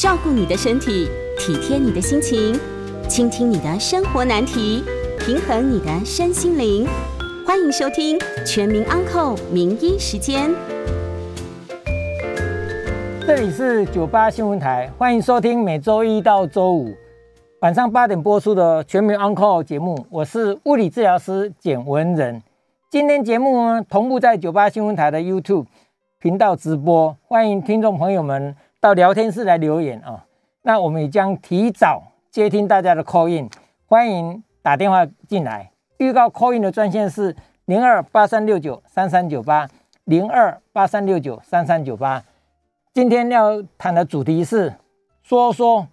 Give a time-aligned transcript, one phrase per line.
[0.00, 2.58] 照顾你的身体，体贴你的心情，
[3.06, 4.82] 倾听你的生活难题，
[5.18, 6.88] 平衡你的身心灵。
[7.46, 10.50] 欢迎收听《全民安扣名医时间》。
[13.26, 16.94] 这里是九八新闻台，欢迎收听每周一到周五
[17.60, 20.06] 晚上八点播出的《全民安扣节目。
[20.08, 22.42] 我是物理治疗师简文仁。
[22.88, 25.66] 今天节目呢，同步在九八新闻台的 YouTube
[26.18, 30.24] 频道直播，欢迎听众朋友们到聊天室来留言啊。
[30.62, 33.50] 那我们也将提早接听大家的 call in，
[33.86, 35.70] 欢迎打电话进来。
[35.98, 37.36] 预告 call in 的专线是
[37.66, 39.68] 零二八三六九三三九八
[40.04, 42.24] 零二八三六九三三九八。
[42.94, 44.74] 今天要谈的主题是
[45.22, 45.86] 说说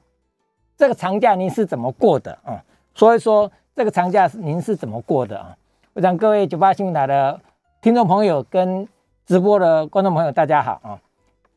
[0.78, 2.64] 这个长假您是怎么过的啊？
[2.96, 5.56] 说一说这个长假您是怎么过的啊？
[5.94, 7.40] 我想各位九八新闻台的
[7.82, 8.88] 听众朋友跟
[9.26, 11.00] 直播的观众朋友，大家好啊！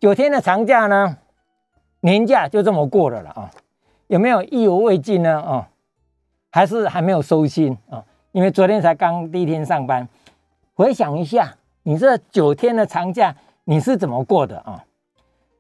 [0.01, 1.17] 九天的长假呢，
[2.01, 3.51] 年假就这么过了了啊？
[4.09, 5.41] 有没有意犹未尽呢？
[5.41, 5.69] 啊，
[6.51, 8.05] 还是还没有收心啊？
[8.33, 10.09] 因为昨天才刚第一天上班，
[10.75, 14.85] 回想一下，你这九天的长假你是怎么过的啊？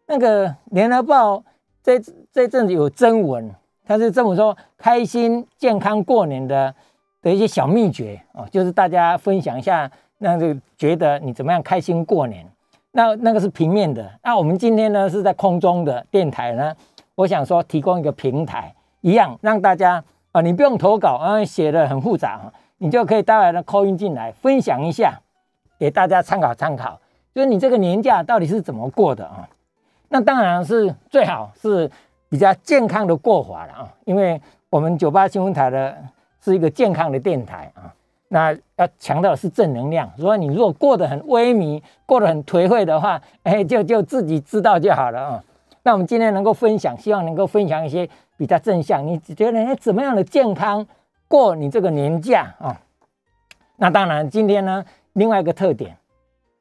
[0.07, 1.43] 那个联合报
[1.83, 2.01] 这
[2.33, 6.75] 这阵子有征文，他是这么说：开心健康过年的。
[7.23, 12.51] 的一些小秘诀哦，就是大家分享一下，那就觉得你怎么样开心过年？
[12.93, 16.75] 那那个是平面的，那我们今天呢是在空中的电台呢，
[17.15, 20.03] 我想说提供一个平台，一样让大家
[20.33, 25.21] 啊，你不用投稿啊，写的很复杂，你就可以待会呢扣音进来分享一下，
[25.79, 27.01] 给大家参考参考，
[27.35, 29.49] 就是你这个年假到底是怎么过的啊？
[30.09, 31.91] 那当然是最好是
[32.29, 35.97] 比较健康的过法了啊，因为我们九八新闻台的。
[36.43, 37.93] 是一个健康的电台啊，
[38.33, 40.11] 那要强调的是正能量。
[40.17, 45.45] 如果你如果过得很萎靡，过得很颓废的话，哎，就就自己知道就好了啊。
[45.83, 49.07] 那我们今天能够分享，希望能够分享一些比较正向。
[49.07, 50.87] 你觉得哎，怎么样的健康
[51.29, 52.81] 过你这个年假啊？
[53.77, 54.85] 那当然，今天呢，
[55.15, 55.97] 另外一个特点，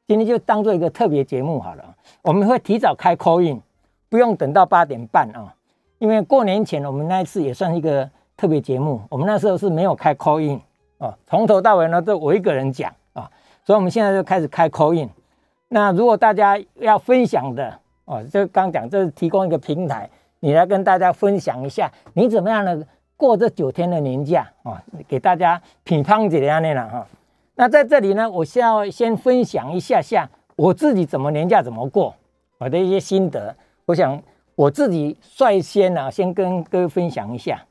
[0.07, 1.95] 今天就当做一个特别节目好了。
[2.23, 3.61] 我们会提早开 call in，
[4.09, 5.53] 不用等到八点半啊，
[5.99, 8.09] 因为过年前我们那一次也算一个。
[8.39, 10.61] 特别节目，我们那时候是没有开 call in
[10.99, 13.27] 啊，从头到尾呢都我一个人讲啊，
[13.65, 15.09] 所以我们现在就开始开 call in。
[15.69, 17.73] 那如果大家要分享的
[18.05, 20.09] 哦，就刚讲，这是提供一个平台，
[20.39, 27.07] 你来跟大家分享一下你怎么样的过这九天的年假啊，给大家品乓几样的了哈。
[27.55, 32.15] 那在这里呢，我先要先分享一下下我自己怎么年假怎么过，
[32.57, 33.55] 我的一些心得，
[33.85, 34.21] 我想
[34.55, 37.63] 我自己率先呢，先跟各位分享一下。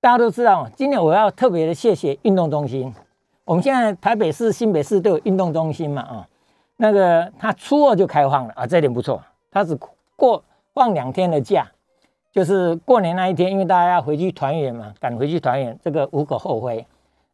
[0.00, 2.92] 大家都知道，今年我要特别的谢谢运动中心。
[3.44, 6.28] 我们现在台北市、新北市都有运动中心嘛，啊，
[6.76, 9.22] 那个他初二就开放了啊，这点不错。
[9.50, 9.78] 他只
[10.16, 11.70] 过放两天的假，
[12.32, 16.86] 就是过年那一天，因为大家要回去团圆嘛，赶回去团圆，这个无可厚非。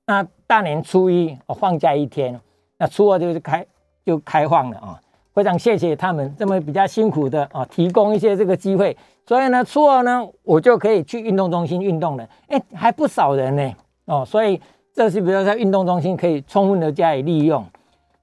[0.07, 2.41] 那大年初一我放假一天，
[2.79, 3.65] 那初二就是开
[4.05, 5.01] 就开放了啊。
[5.37, 12.27] 非常谢谢他们这么比较辛苦的啊，提供一些这个机会，所以呢，初二呢，我就可以去运动中心运动了。
[12.49, 13.71] 哎，还不少人呢，
[14.07, 14.59] 哦，所以
[14.95, 17.63] 这是比如在运动中心可以充分的加以利用。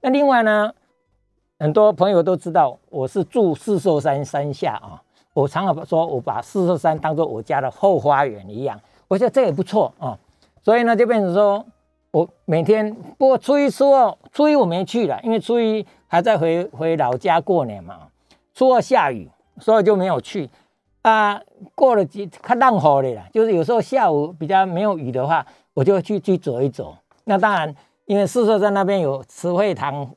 [0.00, 0.72] 那另外呢，
[1.60, 5.00] 很多朋友都知道我是住四寿山山下啊，
[5.34, 8.76] 我常常说我把四寿山当做我家的后花园一样，
[9.06, 10.18] 我觉得这也不错啊。
[10.64, 11.64] 所以呢，就变成说
[12.10, 15.86] 我每天，不过初一、初二、初一我没去了，因为初一。
[16.14, 18.02] 还在回回老家过年嘛？
[18.54, 20.48] 初二下雨，所以就没有去
[21.02, 21.40] 啊。
[21.74, 26.96] 过了几看浪好的啦，就是有时候下午比较没有雨的话，我就去去走一走。
[27.24, 27.74] 那当然，
[28.06, 30.08] 因为四社在那边有慈惠堂、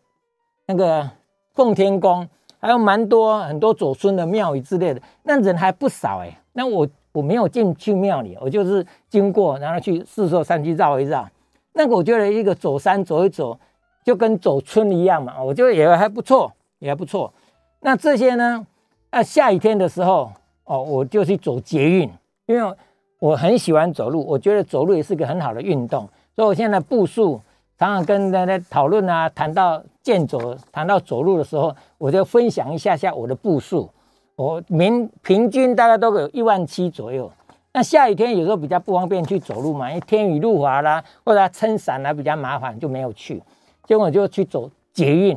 [0.68, 1.10] 那个
[1.56, 6.30] 奉天宫，还有蛮多很多祖孙的庙宇之类的，那人还不少哎。
[6.54, 11.28] 那我我没有进去庙里，我就是经过，然后去四社山区绕一绕。
[11.74, 13.60] 那个我觉得一个走山走一走。
[14.08, 17.34] 就跟走村一样嘛，我觉得也还不错，也还不错。
[17.82, 18.66] 那这些呢？
[19.12, 20.32] 那，下雨天的时候
[20.64, 22.10] 哦，我就去走捷运，
[22.46, 22.74] 因为
[23.20, 26.08] 我很喜欢走路，我觉得走路也是个很好的运动。
[26.38, 27.42] 所以我现在步数
[27.78, 33.90] 常常跟大家讨论啊，谈到健走，谈到走路的时候，我就分享一下下我的步数。
[34.38, 37.30] 我平平均大概都有一万七左右。
[37.74, 43.44] 那下雨天有时候比较不方便去走路嘛，因为天雨路滑啦，或者撑伞啊比较麻烦，就没有去。
[43.88, 45.36] 结果就去走捷运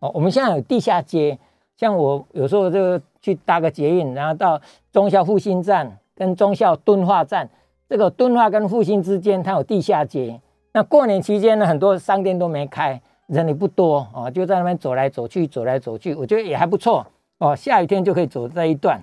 [0.00, 1.38] 哦，我们现在有地下街，
[1.76, 4.60] 像我有时候就去搭个捷运，然后到
[4.92, 7.48] 中校复兴站跟中校敦化站，
[7.88, 10.38] 这个敦化跟复兴之间它有地下街。
[10.72, 17.06] 那过年期间呢，很多商店都没开，人也不多哦，就在那边走来走去，走来走去，我觉得也还不错
[17.38, 17.56] 哦。
[17.56, 19.00] 下雨天就可以走这一段。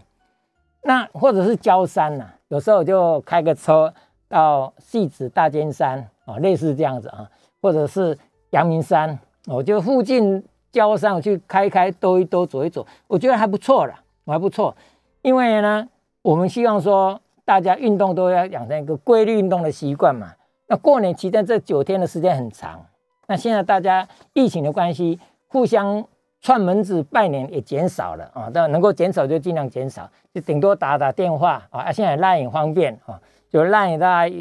[0.83, 3.91] 那或者是郊山呐，有时候就开个车
[4.27, 7.29] 到戏子大尖山哦，类似这样子啊，
[7.61, 8.17] 或者是
[8.53, 13.93] 阳明山，我就附近郊山去开开兜一兜走一走，我觉得还不错了，
[14.25, 14.75] 还不错。
[15.21, 15.87] 因为呢，
[16.21, 20.33] 我们希望说大家运动都要养成一个规律运动的习惯嘛。
[20.67, 22.85] 那过年期间这九天的时间很长，
[23.27, 26.05] 那现在大家疫情的关系，互相。
[26.45, 31.89] 串门子拜年也减少了啊，但能够减少就尽量减少，就顶多打打电话啊。
[31.89, 33.17] 现在 Line 方便啊，
[33.49, 34.35] 就 Line 大家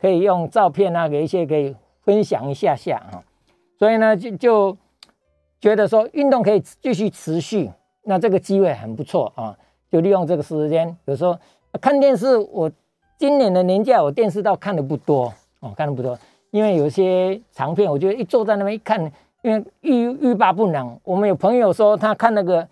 [0.00, 3.20] 可以用照片啊，给一些可以分享一下下啊。
[3.84, 4.78] 所以呢，就就
[5.60, 7.70] 觉得说运动可以继续持续，
[8.04, 9.54] 那这个机会很不错啊。
[9.92, 11.38] 就利用这个时间，有时候
[11.82, 12.72] 看电视，我
[13.18, 16.18] 今年的年假我电视倒看的不多哦，看的不多，
[16.50, 19.12] 因为有些长片，我觉得一坐在那边一看。
[19.42, 22.66] 因为欲欲罢不能，我们有朋友说他看那个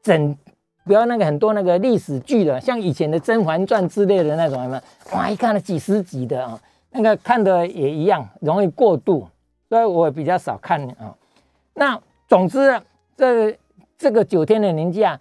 [0.00, 0.38] 整，
[0.84, 4.80] 不要那个很多那个历史剧的，像以前的《甄嬛传》之类的那种，什么
[5.12, 6.56] 哇，一看了几十集的啊，
[6.92, 9.26] 那个看的也一样，容易过度，
[9.70, 11.16] 所以我比较少看啊。
[11.72, 12.78] 那总之，
[13.16, 13.58] 这
[13.96, 15.18] 这个九天的年假，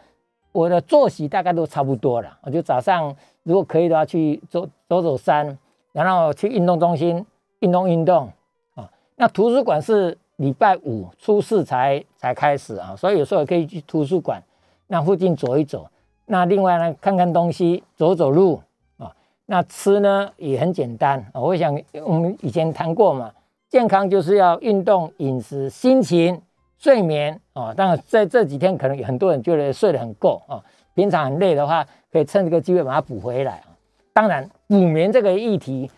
[0.52, 2.38] 我的作息大概都差不多了。
[2.42, 5.58] 我就早上如果可以的话，去走走走山，
[5.94, 7.26] 然后去运动中心
[7.60, 8.30] 运动运动
[8.76, 8.92] 啊。
[9.16, 10.18] 那图书馆是。
[10.40, 14.42] 礼拜五初四才才开始啊，所以有时候可以去图书馆，
[14.88, 15.86] 那附近走一走。
[16.28, 18.62] 那另外呢，看看东西，走走路
[18.98, 19.14] 啊。
[19.48, 21.42] 那吃呢也很简单啊。
[21.42, 23.30] 我想我们以前谈过嘛，
[23.70, 26.42] 健康就是要运动、饮食、心情、
[26.78, 27.74] 睡眠啊。
[27.74, 30.62] 当然在这几天可能很多人觉得睡得很够啊，
[30.94, 33.70] 平常很累的话，可以趁这个机会把它补回来啊。
[34.12, 35.90] 当然补眠这个议题，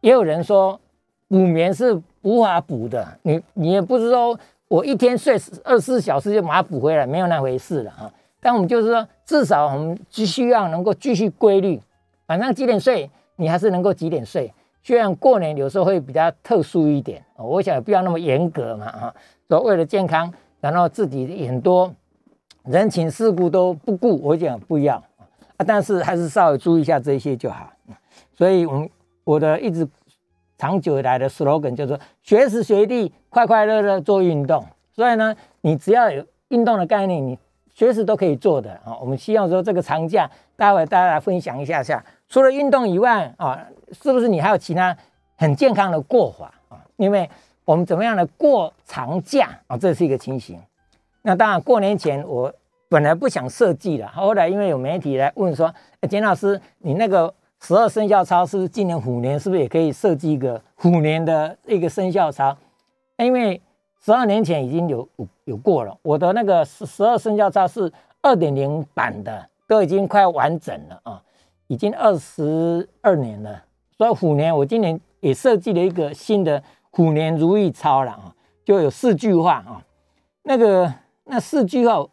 [0.00, 0.80] 也有人说
[1.28, 2.02] 补眠是。
[2.24, 4.38] 无法补的，你你也不是说
[4.68, 8.08] 我一天睡二十四小时就把它补回来，没有那回事了啊。
[8.40, 11.80] 但我们就是说，至少我们只需要能够继续规律，
[12.28, 14.54] 晚上几点睡，你还是能够几点睡。
[14.82, 19.14] 虽然过年有时候会比较特殊一点，我想不要那么严格嘛啊。
[19.48, 21.92] 说为了健康，然后自己很多
[22.64, 24.96] 人情世故都不顾，我讲不要
[25.56, 25.64] 啊。
[25.66, 27.72] 但是还是稍微注意一下这些就好。
[28.34, 28.90] 所以，我们
[29.24, 29.88] 我的一直。
[30.58, 37.36] 长久以来的 slogan 就是说随时随地快快乐乐做运动，所以呢，你只要有运动的概念，你
[37.74, 38.96] 随时都可以做的啊。
[39.00, 44.96] 我们希望说这个长假，待会大家来分享一下下，除了运动以外啊，是不是你还有其他
[45.36, 46.80] 很健康的过法啊？
[46.96, 47.28] 因为
[47.66, 50.58] 我们怎么样的过长假啊，这是一个情形。
[51.20, 52.50] 那当然过年前我
[52.88, 55.72] 本来不想设计了，后来因为有媒体来问说，
[56.08, 57.32] 简老师你那个。
[57.64, 62.56] 十二生肖操是今年虎年，是不是也可以设计一个虎年的一个生肖操？
[63.18, 63.62] 因为
[64.04, 65.08] 十二年前已经有
[65.44, 71.22] 有过了，我的那个十十二生肖操是二点零版的，都已经快完整了啊，
[71.72, 73.64] 已经二十二年了。
[73.96, 79.82] 所以虎年我今年也设计了一个新的虎年如意操了啊，就有四句话啊，
[80.42, 80.92] 那个
[81.24, 82.06] 那四句话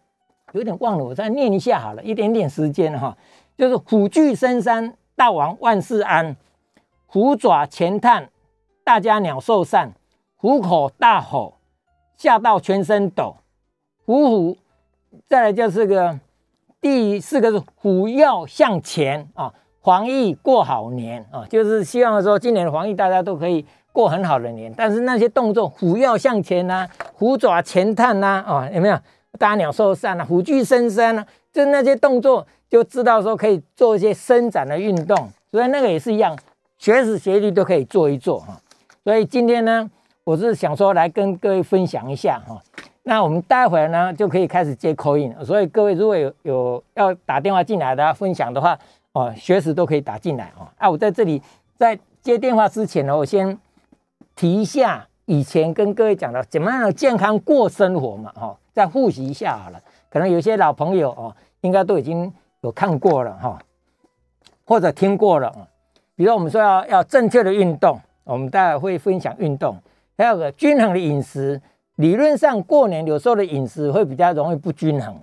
[0.54, 3.18] 有点忘了，我再念一下好了，一点点时间哈，
[3.58, 4.96] 就是虎踞深山。
[5.20, 6.38] 大王万事安，
[7.06, 8.30] 虎爪前探，
[8.86, 9.92] 大家鸟兽散，
[10.38, 11.56] 虎口大吼，
[12.16, 13.36] 吓到全身抖，
[14.06, 14.58] 虎虎，
[15.28, 16.18] 再来就是个
[16.82, 28.98] 第四个是虎要向前啊，防疫过好年啊，就是希望说今年的防疫大家都可以过很好的年，但是那些动作虎要向前呐，虎爪前探呐，啊有没有？
[29.38, 32.46] 大鸟兽散啊，虎踞深山啊，就那些动作。
[32.70, 36.38] 就知道说可以做一些伸展的运动，所以那个也是一样，
[36.78, 38.62] 学时学地都可以做一做哈。
[39.04, 39.90] 所以今天呢，
[40.24, 42.62] 我是想说来跟各位分享一下哈。
[43.10, 48.78] 那我们待会儿呢就可以开始接口音，所以各位如果有有要打电话进来的分享的话，
[49.14, 50.68] 哦，随时都可以打进来哦。
[50.78, 51.42] 啊，我在这里
[51.76, 53.58] 在接电话之前呢，我先
[54.36, 59.82] 提一下以前跟各位讲的怎么样健康过生活嘛，哈，再复习一下好了。
[60.12, 62.32] 可能有些老朋友哦，应该都已经。
[62.62, 63.58] 有看过了哈，
[64.66, 65.50] 或者听过了
[66.18, 69.78] 比如我们说要要正确的运动，我们待会会分享运动，
[70.18, 71.62] 还有个均衡的饮食。
[72.00, 75.14] 理论上过年有时候的饮食会比较容易不均衡，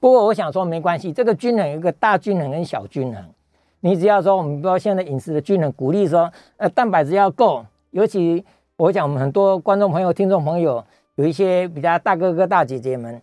[0.00, 3.24] 不过我想说没关系，这个均衡有一个大均衡跟小均衡。
[3.78, 8.44] 你只要说我们不要现在饮食的均衡，鼓励说呃蛋白质要够，尤其
[8.76, 13.22] 我讲我们很多观众朋友、听众朋友有一些比较大哥哥大姐姐们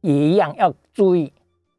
[0.00, 1.32] 也一样要注意。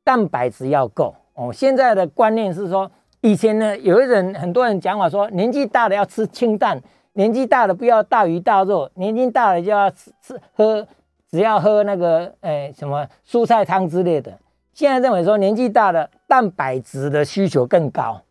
[0.05, 1.51] 蛋白质要够哦。
[1.51, 2.89] 现在的观念是说，
[3.19, 6.81] 以前呢，有一人很多人讲法说，年纪大的要吃清淡，
[7.17, 10.87] 年纪大的不要大鱼大肉，年纪大了就要吃吃喝，
[11.31, 14.37] 只要喝那个诶什么蔬菜汤之类的。
[14.71, 18.21] 现在认为说年纪大了，蛋白质的需求更高，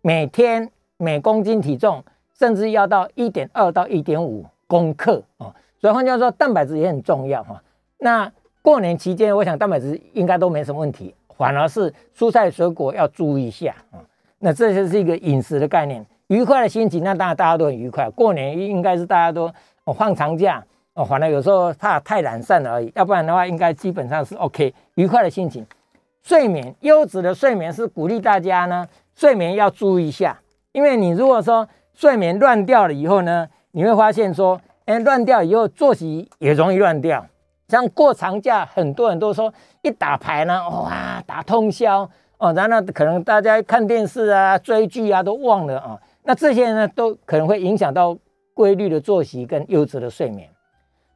[0.00, 2.02] 每天每公斤体重
[2.38, 5.54] 甚至要到一点二到一点五公克哦。
[5.78, 7.62] 所以换句话说，蛋白质也很重要哈。
[7.98, 14.00] 那过年期间，我想蛋白质应该都没什么问题，反而是蔬菜水果要注意一下啊。
[14.38, 18.08] 那这就是一个饮食的概念，愉快的心情，那当然大家都很愉快。
[18.08, 19.52] 过年应该是大家都
[19.94, 25.66] 放长假哦，反正有时候怕太懒散了而已，要不然的话，应该基本上是 OK，愉快的心情。
[26.22, 30.40] 睡眠优质的睡眠是鼓励大家呢，睡眠要注意一下，
[30.72, 37.26] 因为你如果说睡眠乱掉了以后呢，你会发现说，哎，乱掉以后作息也容易乱掉。
[37.68, 42.08] 像过长假，很多人都说一打牌呢，哇，打通宵
[42.38, 48.16] 哦，然后可能大家看电视啊、追剧啊都忘了啊，那这些呢都可能会影响到
[48.54, 50.48] 规律的作息跟优质的睡眠。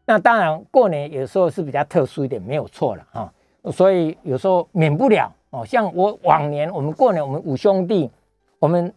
[0.05, 3.33] 那当然过年有时候是比较特殊一点，没有错了哈，
[3.73, 5.65] 所以有时候免不了哦。
[5.65, 8.11] 像我往年我们过年，我们五兄弟，
[8.59, 8.93] 我们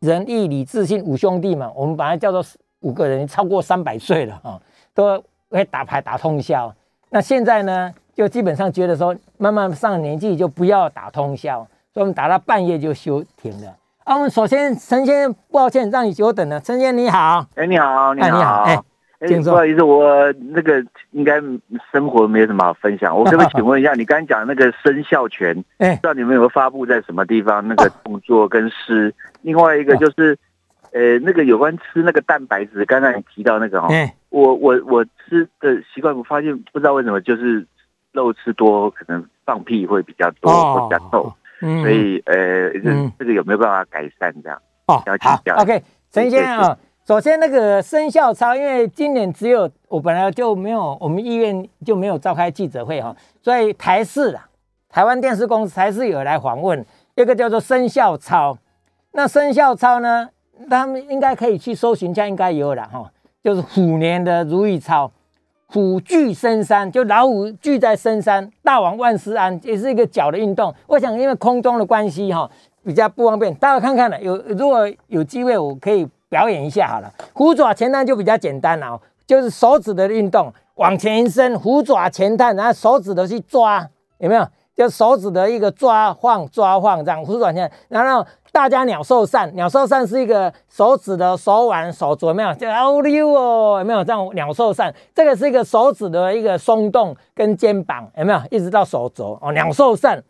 [0.00, 2.44] 仁义礼智信五兄弟嘛，我们把它叫做
[2.80, 4.60] 五个人超过三百岁了啊，
[4.94, 6.74] 都会打牌打通宵。
[7.08, 13.76] 那现在呢，就基本上觉得说，慢慢上年纪就不要打通宵，所以我们打到半夜就休停了。
[14.04, 16.60] 啊，我们首先陈先生，抱歉让你久等了。
[16.60, 18.76] 陈先生你好，哎你好，你好，哎，
[19.44, 21.40] 不好意思，我那个应该
[21.92, 27.66] 生活没有什么好分享，我可不可以 请问一下，你刚才讲那个生肖权，哎，不知道你们有没有发布在什么地方？
[27.68, 30.36] 那个动作跟诗，另外一个就是。
[30.92, 33.86] 呃，那个有关吃那个蛋白质，刚才你提到那个哈，
[34.30, 37.64] 我我我吃的习惯，我发现不知道为什么就是
[38.10, 44.60] 肉吃多，可能放屁会比较多，会比较臭，所以呃，这这个有没有办法改善这样？
[44.86, 54.48] 哦，好，OK，陈先生啊，首先那个生肖超，因为今年只有我本来就没有，我们医院就没有召开记者会哈，所以台视啊，
[54.88, 58.58] 台湾电视公司台视有来访问，一个叫做生肖超，
[59.12, 60.28] 那生肖超呢？
[60.68, 63.10] 他们应该可以去搜寻一下，应该有了哈。
[63.42, 65.10] 就是虎年的如意操，
[65.72, 70.74] 虎踞深山，就老虎踞在深山，大王万事安，也是一个脚的运动。
[70.88, 72.50] 我想因为空中的关系哈，
[72.84, 74.20] 比较不方便，大家看看了。
[74.20, 77.12] 有如果有机会，我可以表演一下好了。
[77.32, 84.44] 虎爪前探就比较简单了，就是手指的运动，往前伸，虎爪前探，然后手指的去抓，有没有？
[84.80, 88.26] 就手指的一个抓晃抓晃这样，虎爪前，然后。
[88.52, 92.52] 大家鸟兽散，鸟兽散是一个手指的手腕、手镯，有没有？
[92.54, 94.92] 就哦溜哦，有没有这样鸟兽散？
[95.14, 98.40] 这个是一个手指的一个松动跟肩膀，有没有？
[98.50, 100.20] 一直到手肘哦，鸟兽散。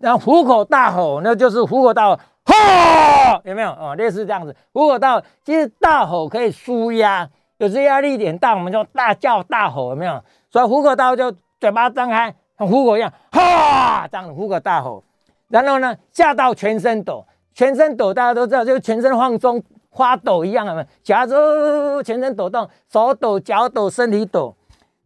[0.00, 3.70] 然后虎口大吼，那就是虎口大吼，吼，有没有？
[3.70, 4.52] 哦，类似这样子。
[4.72, 10.20] 虎口大吼，其实大吼可以舒压，有时压力点大，我们就大叫大吼，有没有？
[10.50, 15.02] 所以虎口大吼就嘴巴张开，像虎口一样，哈，这样虎口大吼。
[15.48, 17.24] 然后呢，吓到全身抖。
[17.54, 20.86] 全身抖，大家都知道，就全身放松，花抖一样，有没有？
[21.02, 24.56] 夹着全身抖动，手抖、脚抖、身体抖。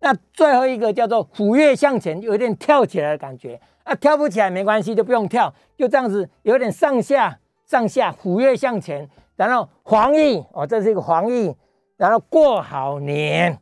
[0.01, 3.59] 那最后一个叫做虎跃向前，有点跳起来的感觉。
[3.83, 7.37] 啊，跳不起来没关系，就不用跳，就这样子，有点上下
[7.67, 9.09] 上下虎跃向前。
[9.35, 11.53] 然后黄奕哦，这是一个黄奕，
[11.97, 13.59] 然后过好年。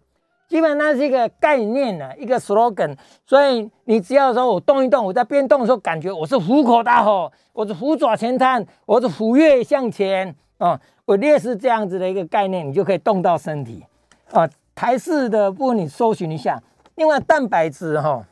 [0.54, 2.96] 基本上是一个概念呢，一个 slogan。
[3.26, 13.84] 所以你只要说我动一动，我在边动的时候，感觉我是虎口大吼，我是虎爪前探，我是虎跃向前啊，我列是这样子的一个概念，你就可以动到身体
[14.30, 14.48] 啊。
[14.76, 16.62] 台式的部分你搜寻一下。
[16.94, 18.24] 另外，蛋白质哈，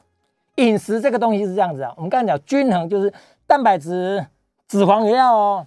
[0.55, 1.93] 饮食这个东西是这样子啊。
[1.97, 3.13] 我们刚才讲均衡，就是
[3.49, 4.25] 蛋白质、
[4.69, 5.67] 脂肪也要哦。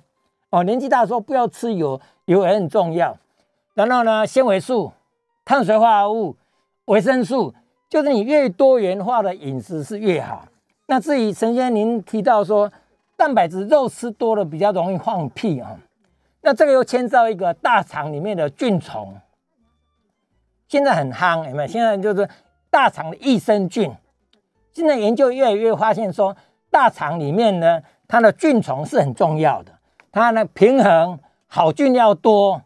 [0.52, 3.18] 哦，年纪大的时候不要吃油，油也很重要。
[3.74, 4.94] 然后呢，纤维素、
[5.44, 6.38] 碳水化合物。
[6.86, 7.54] 维生素
[7.90, 10.48] 就是你越多元化的饮食是越好。
[10.88, 12.72] 那至于陈先生您提到说
[13.16, 15.78] 蛋白质肉吃多了比较容易放屁啊，
[16.42, 19.16] 那这个又牵涉一个大肠里面的菌虫，
[20.68, 21.68] 现在很夯有没有？
[21.68, 22.30] 现在就是
[22.70, 23.92] 大肠的益生菌，
[24.74, 26.36] 现在研究越来越发现说
[26.70, 29.72] 大肠里面呢它的菌虫是很重要的，
[30.12, 32.62] 它呢平衡好菌要多，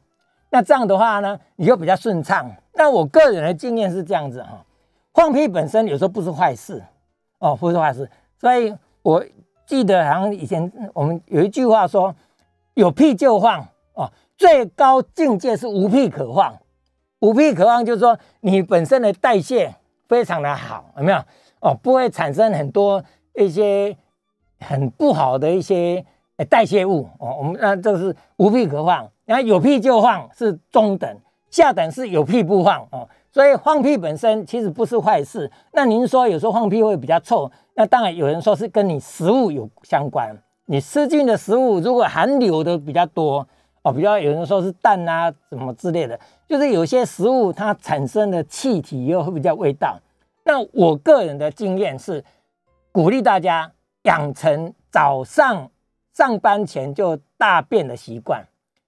[0.49, 2.49] 那这样的话呢你就比较顺畅。
[2.73, 4.65] 那我个人的经验是这样子哈，
[5.13, 6.83] 放屁本身有时候不是坏事
[7.39, 8.09] 哦，不是坏事。
[8.37, 9.23] 所以我
[9.65, 12.15] 记得好像以前我们有一句话说，
[12.73, 16.57] 有屁就放哦，最高境界是无屁可放。
[17.19, 19.75] 无屁可放就是说你本身的代谢
[20.07, 21.19] 非常的好，有没有？
[21.59, 23.03] 哦，不会产生很多
[23.35, 23.95] 一些
[24.61, 26.05] 很不好的一些
[26.45, 27.35] 代谢物哦。
[27.39, 31.17] 我们那这是无屁可放，然后有屁就放是中等。
[31.51, 35.51] 下等是有屁不放哦，所以放屁本身其实不是坏事。
[35.73, 40.31] 那您说有时候放屁会比较臭，那当然有人说是跟你食物有相关。
[40.65, 43.47] 你吃进的食物如果含硫的比较多
[43.81, 49.97] 哦，比较有人说是蛋啊什么之类的，就是有些食物它产生的气体又会比较味道。
[50.43, 52.23] 那我个人的经验是
[52.91, 53.71] 鼓励大家
[54.03, 55.67] 养成早上
[56.19, 58.45] 上班前就大便的习惯。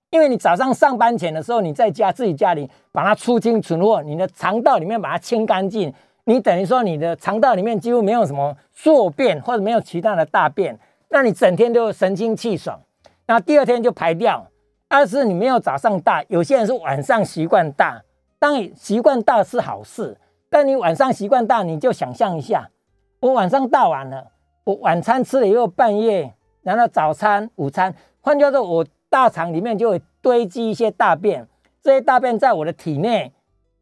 [0.09, 5.93] 因为你早上上班前的时候，你在家自己家里把它出清存货，你的肠道里面把它清干净，
[6.25, 12.77] 你等于说你的肠道里面几乎没有什么宿便或者没有其他的大便，那你整天都神清气爽，
[13.27, 14.45] 那第二天就排掉。
[14.89, 18.03] 二是你没有早上大，有些人是晚上习惯大，
[18.39, 20.17] 当你习惯大是好事，
[20.49, 22.69] 但你晚上习惯大，你就想象一下，
[23.21, 24.31] 我晚上大完了，
[24.65, 28.85] 我晚餐吃了以后半夜，然后早餐、午餐，换句话说，我。
[29.11, 31.45] 大肠里面就会堆积一些大便，
[31.81, 33.33] 这些大便在我的体内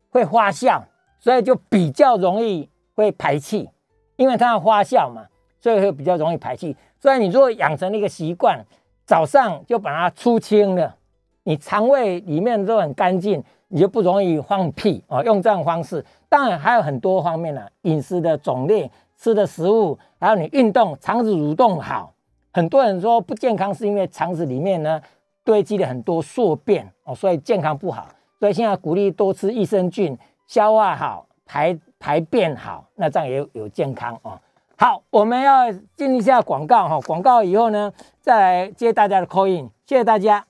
[0.09, 0.81] 会发酵，
[1.19, 3.69] 所以就比较容易会排气，
[4.15, 5.27] 因为它要发酵嘛，
[5.59, 6.75] 所以会比较容易排气。
[6.99, 8.65] 所以你如果养成一个习惯，
[9.05, 10.95] 早上就把它出清了，
[11.43, 15.21] 你肠胃里面都很干净，你就不容易放屁啊。
[15.21, 22.15] 用这样方式，当然还有很多方面呢，饮食的种类、吃的食物，还有你运动，肠子蠕动好。
[22.59, 25.01] 很多人说不健康是因为肠子里面呢。
[25.41, 28.07] 堆积了很多宿便哦，所以健康不好。
[28.39, 34.39] 所以现在鼓励多吃益生菌，消化好，排排便好，那这样也有有健康哦。
[34.77, 40.45] 好，我们要进一下广告哈，广告以后呢，再来接大家的 call in，谢谢大家。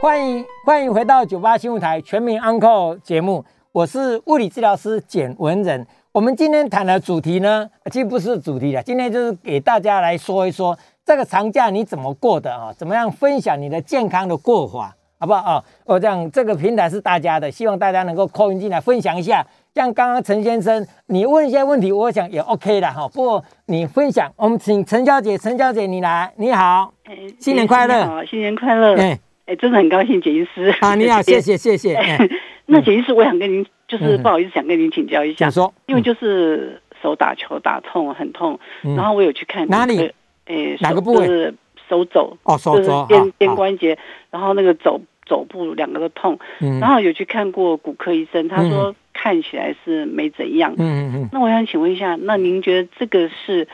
[0.00, 5.86] 欢迎欢迎回到九八新闻台全民 Uncle 节目，我是物理治疗师简文仁。
[6.12, 10.76] 我们今天谈的主题呢，其实不是主题了，今天就是给大家来说一说。
[11.04, 12.72] 这个长假你怎么过的啊？
[12.76, 15.64] 怎么样分享你的健康的过法，好不好啊？
[15.84, 19.46] 我讲这个平台是大家的，希望大家能够扣音进来分享一下。
[19.74, 23.06] 像刚刚陈先生，你问一些问题，我想也 OK 的哈。
[23.08, 26.92] 不过你分享，我们请陈小姐，陈小姐你来，你好，
[27.38, 31.98] 新年快乐，好，新年快乐，哎哎，真的很高兴，简医师啊，你好，谢谢谢谢。
[32.66, 40.12] 那简医师，我想跟您，就是不好意思，想跟您请教一下，说，因为就是手打球打痛很痛，然后我有去看哪里。
[40.44, 41.26] 诶，哪个部位？
[41.26, 41.54] 是
[41.88, 43.98] 手肘哦，手肘肩肩关节，
[44.30, 46.38] 然后那个肘肘部两个都痛，
[46.80, 50.72] 然后有去看过骨科医生，他说看起来是没怎样。
[50.78, 51.28] 嗯嗯嗯。
[51.32, 53.68] 那我想请问一下，那您觉得这个是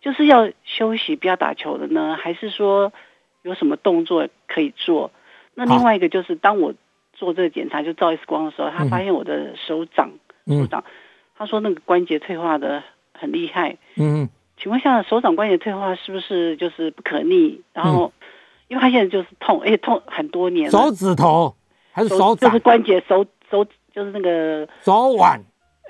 [0.00, 2.92] 就是要休息不要打球的呢，还是说
[3.42, 5.12] 有什么动作可以做？
[5.54, 6.74] 那另外一个就是当我
[7.16, 10.12] 做这个检查就照 X 光的时候，他发现我的手掌
[10.46, 10.84] 手掌，
[11.36, 13.78] 他说那个关节退化的很厉害。
[13.96, 14.28] 嗯嗯。
[14.58, 17.60] 请问一下，手掌关节退化是不是就是不可逆？
[17.74, 18.10] 然后，
[18.68, 20.70] 因为他现在就是痛，而且痛很多年。
[20.70, 21.54] 手指头
[21.92, 22.48] 还是手掌？
[22.48, 25.38] 就是关节，手手就是那个手腕。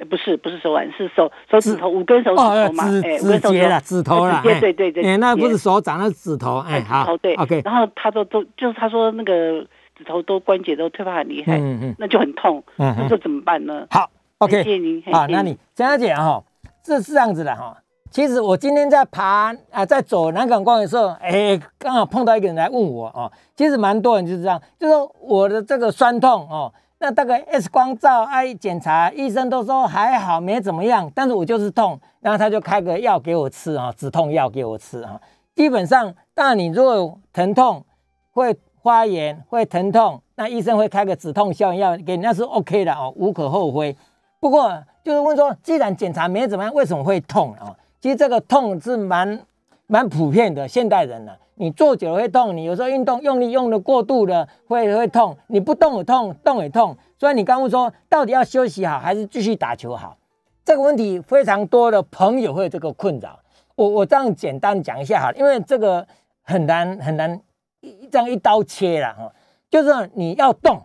[0.01, 2.85] 哎，不是不是手腕，是手手指头五根手指头嘛？
[3.05, 4.43] 哎，指节了，指头了。
[4.43, 5.05] 对对对。
[5.05, 6.59] 哎，那不是手掌，那是指头。
[6.59, 7.17] 哎，好。
[7.19, 7.35] 对。
[7.37, 7.63] OK。
[7.65, 9.65] 然后他都都就是他说那个
[9.97, 12.63] 指头都关节都退化很厉害，嗯嗯，那就很痛。
[12.77, 12.97] 嗯嗯。
[12.99, 13.87] 那这怎么办呢？
[13.91, 14.63] 好，OK。
[14.63, 15.03] 谢谢您。
[15.13, 16.43] 好，那你江小姐哈，
[16.85, 17.77] 是这样子的哈。
[18.11, 23.31] 其实我今天在爬啊，在走南港公园的时候，哎，刚好碰到一个人来问我哦。
[23.57, 35.21] 其实蛮多人就是这样，就说我的这个酸痛哦，那大概 X 光照、I 检查，医生都说还好，没怎么样，但是我就是痛，然后他就开个药给我吃啊，止痛药给我吃啊。
[35.55, 37.85] 基本上，当然你如果疼痛
[38.31, 38.55] 会
[38.87, 43.97] 发炎、会疼痛，那医生会开个止痛消炎药给你，那是 OK 的哦，无可厚非。
[44.39, 47.75] 不过就是问说，既然检查没怎么样，为什么会痛啊？
[48.01, 49.41] 其实这个痛是蛮
[49.89, 56.97] 蛮普遍的，现代人呢，你坐久了会痛，你有时候运动用力用的过度了会会痛，你不动也痛，动也痛。
[57.19, 60.17] 所以你刚刚说到底要休息好还是继续打球好？
[60.65, 63.37] 这个问题非常多的朋友会有这个困扰。
[63.75, 66.07] 我我这样简单讲一下哈，因为这个
[66.43, 67.41] 很难很难
[67.89, 69.33] 一这样一刀切了哈，
[69.71, 70.81] 就是你要动，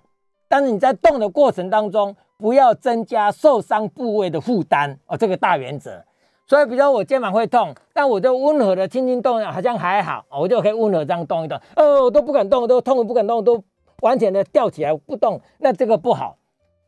[0.48, 6.04] 但是你在动的过程当中不要增加受伤部位的负担哦，这个大原则。
[6.48, 11.58] 所以，比如我肩膀会痛，但我就温和的轻轻动，好像还好，我就可以温和这样动一动。
[11.78, 13.64] 哦，我都不敢动，都痛的不敢动，都
[14.02, 16.36] 完全的吊起来不动，那这个不好。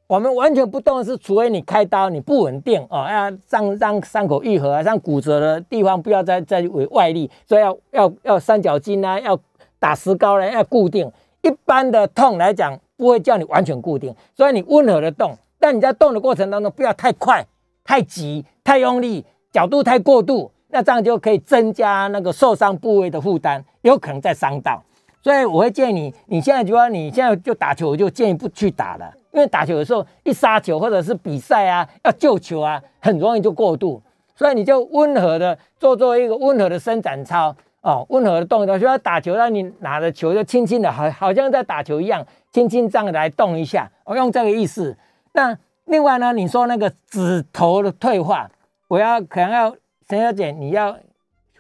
[0.08, 9.40] 我们完全不动是，除非你开刀，你不稳定哦，要让让伤口愈合，让骨折的地方不要再再为外力，所以要要要三角巾啊，要
[9.84, 11.12] 打石膏呢，要固定。
[11.42, 17.46] 一般的痛来讲，不会叫你完全固定，所以你温和的动，但你在动的过程当中不要太快、
[17.84, 19.26] 太急、太用力。
[19.52, 24.82] 角度太过度，那这样就可以增加那个受伤部位的负担，有可能再伤到。
[25.22, 34.02] 所以我会建议你，你现在如果你现在就打球，我就建议不去打了，因为打球的时候一杀球或者是比赛啊要救球啊，很容易就过度，
[34.34, 44.98] 所以你就温和的做做一个温和的伸展操哦，温和的动一动，就要打球，让你拿着球就轻轻的，好好像在打球一样，轻轻这样来动一下，我用这个意思。
[45.34, 48.50] 那另外呢，你说那个指头的退化，
[48.88, 49.76] 我要可能要
[50.08, 50.98] 陈小姐你要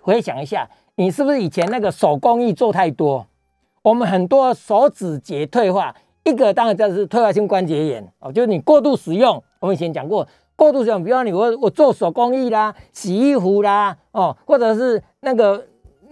[0.02, 3.28] 回想一下，你是不是以前那个手工艺做太多？
[3.82, 5.94] 我们很多手指节退化。
[6.24, 9.44] 一个当然就是退化性关节炎哦，就是你过度使用。
[9.60, 15.62] 我们以前讲过，过度使用，比方你我我做手工艺啦、洗衣服啦，哦，或者是那个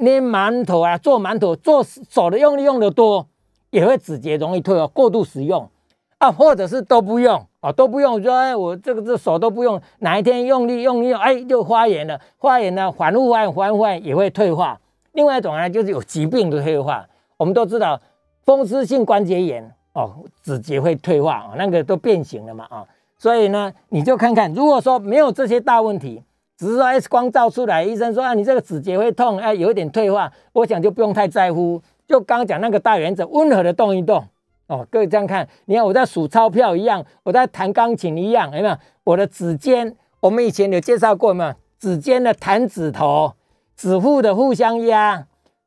[0.02, 3.28] 捏馒头啊、做馒头、做手的用力用的多，
[3.70, 4.86] 也会指节容易退化。
[4.88, 5.70] 过度使用
[6.18, 14.80] 啊，或者是都不用啊，都不用，说哎，我这个这手都不用，哪一天用力用力，哎，就发炎了，发炎了，反复发炎，反复发炎也会退化。
[15.14, 17.08] 另外一种呢，就是有疾病的退化。
[17.38, 18.00] 我们都知道，
[18.44, 19.74] 风湿性关节炎。
[19.94, 22.86] 哦，指节会退化啊，那个都变形了嘛啊，
[23.18, 26.24] 所以呢，你就看看，如果说没有这些大问题，
[26.62, 31.82] 只是说 X 光照出来，医生说啊，你这个指节会痛，哎，有一点退化，我想就不用太在乎。
[32.08, 34.24] 就刚刚讲那个大原则，温和的动一动
[34.68, 38.78] 哦，各位这样看，你看我在数钞票一样，我在弹钢琴一样，有没有？
[39.06, 43.34] 我的指尖，我们以前有介绍过嘛，指尖的弹指头，
[43.76, 45.26] 指腹的互相压，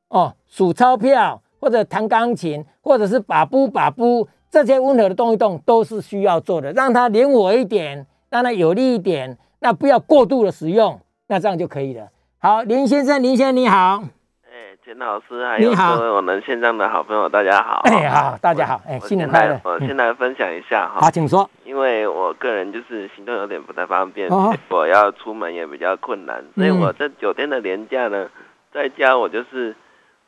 [0.09, 1.41] 哦，数钞票。
[1.61, 12.09] 或者弹钢琴，或者是把布把布，这些温和的动一动都是需要做的，让它灵活一点，让它有力一点，那不要过度的使用，那这样就可以了。
[12.39, 14.05] 好，林先生，林先生你好，
[14.45, 19.59] 哎，钱老师，还有各位我们线上的好朋友，大家好，哎，好，大家好，哎，新年快乐。
[19.65, 21.49] 我先来分享一下哈，好，请说。
[21.65, 24.29] 因为我个人就是行动有点不太方便，
[24.69, 28.29] 我要出门也比较困难，所以我这九天的年假呢，
[28.71, 29.75] 在家我就是。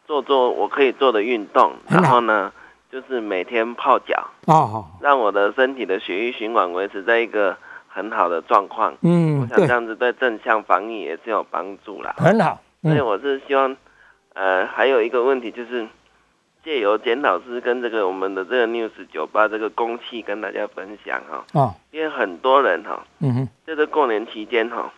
[0.06, 2.52] 做做我可以做的运动，然后呢，
[2.92, 7.56] 就是每天泡脚，哦，让我的身体的血液循环维持在一个
[7.96, 8.94] 很好的状况。
[9.00, 12.14] 嗯，我想这样子对正向防疫也是有帮助啦。
[12.18, 13.74] 很好，所以我是希望，
[14.34, 15.88] 呃，还有一个问题就是
[16.62, 21.42] 借由简老师跟这个我们的这个 news 酒吧这个公器跟大家分享哈。
[21.54, 24.92] 哦，因为很多人哈，嗯哼，在这过年期间哈，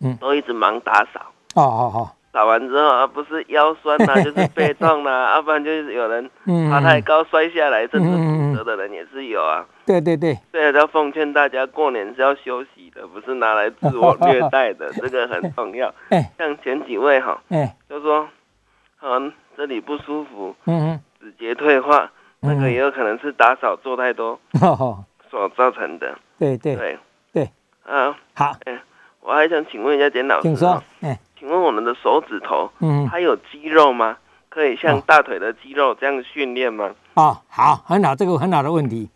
[0.00, 1.20] 嗯，都一直忙打扫。
[1.56, 2.10] 哦，哦哦。
[2.32, 6.30] 打完之后啊，不是腰酸呐， 就是背痛呐，要不然就是有人
[6.70, 9.66] 爬太高摔下来，甚至骨折的人也是有啊。
[9.90, 15.92] 对对对，所以要奉劝大家，过年是要休息的，不是拿来自我虐待的，这个很重要。
[16.38, 17.42] 像前几位哈，
[17.88, 18.28] 就说，
[19.02, 24.38] 嗯，这里不舒服，嗯嗯，指节退化，那个也有可能是打扫做太多
[25.28, 26.16] 所造成的。
[26.38, 26.98] 对对对。
[27.32, 27.50] 对，
[27.84, 28.80] 啊，好，哎，
[29.20, 31.18] 我还想请问一下简老师， 请说，哎。
[31.36, 34.18] 请问我们的手指头，嗯，它有肌肉吗？
[34.50, 36.94] 可以像大腿的肌肉这样训练吗？
[37.14, 39.08] 哦，好，很好，这个很好的问题。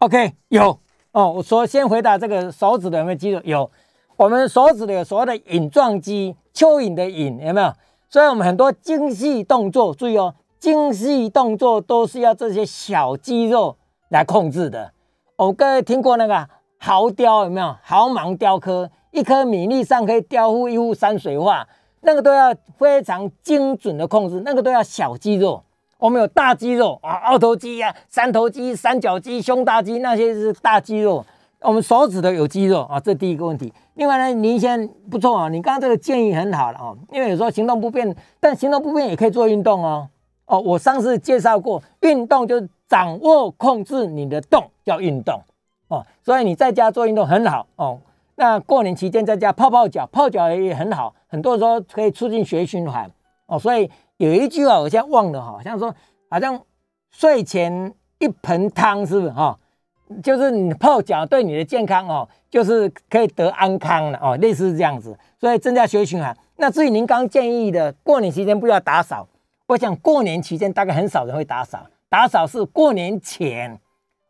[0.00, 0.78] OK，有
[1.12, 1.30] 哦。
[1.30, 3.40] 我说先回答这个手指的有没有肌肉？
[3.44, 3.70] 有，
[4.16, 7.70] 我们手指的所谓的隐状肌，蚯蚓的蚓有没有？
[8.08, 13.76] 所以我们很多精细动作，注意哦，精细动作都是要这些小肌肉
[14.08, 14.90] 来控制的。
[15.36, 17.76] 我各位听过那个豪雕有没有？
[17.82, 18.90] 豪芒雕刻。
[19.10, 21.66] 一颗米粒上可以雕出一幅山水画，
[22.02, 25.62] 那个都要非常精准的控制，那个都要小肌肉。
[26.00, 31.24] 我们有大肌肉啊，二头肌呀、三头肌、三角肌、胸大肌，那些是大肌肉。
[31.60, 33.70] 我们手指头有肌肉啊，这第一个问题。
[33.94, 40.08] 另外呢，您先不错啊，你刚刚这个建议很好了啊，因为有时候行动不便，但行动不便也可以做运动哦。
[40.46, 45.38] 哦，我上次介绍过，运动就是掌握控制你的动叫运动
[45.88, 47.98] 哦，所以你在家做运动很好哦。
[48.36, 53.08] 那过年期间在家泡泡脚，泡脚也很好，很多时候可以促进血液循环
[53.46, 53.58] 哦。
[53.58, 55.94] 所以有一句话我现在忘了，好像说
[56.28, 56.60] 好像
[57.10, 59.58] 睡前一盆汤，是不是哈？
[60.22, 65.18] 就是你泡脚对你的健康哦，就是可以得安康的哦，类似这样子。
[65.38, 66.36] 所以增加血液循环。
[66.56, 69.26] 那至于您刚建议的过年期间不要打扫，
[69.68, 73.80] 我想过年期间大概很少人会打扫，打扫是过年前。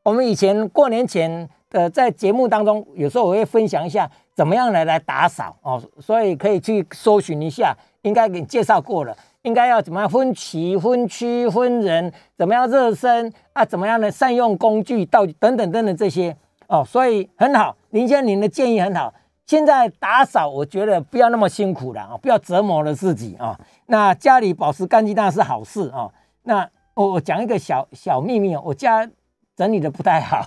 [0.05, 1.51] 我们以前过年前。
[1.71, 7.73] 的，在节目当中，有时候我会分享一下怎么样来来打扫哦，所以可以去搜寻一下，
[8.03, 16.37] 应该给你介绍过了，应该要怎么样分期、分区、分人，怎么样热身啊，怎么样的善用工具，到等等等等这些
[16.69, 19.13] 哦，所以很好，林先生您的建议很好。
[19.47, 23.59] 现在打扫，我觉得不要那么辛苦了啊，不要折磨了自己啊。
[23.87, 26.09] 那家里保持干净当然是好事啊。
[26.45, 29.11] 那我我讲一个小小秘密哦，我家
[29.57, 30.47] 整理的不太好。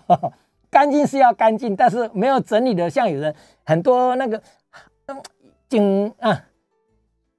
[0.70, 4.42] 干净是要干净，但是没有整理的，像有人很多那个，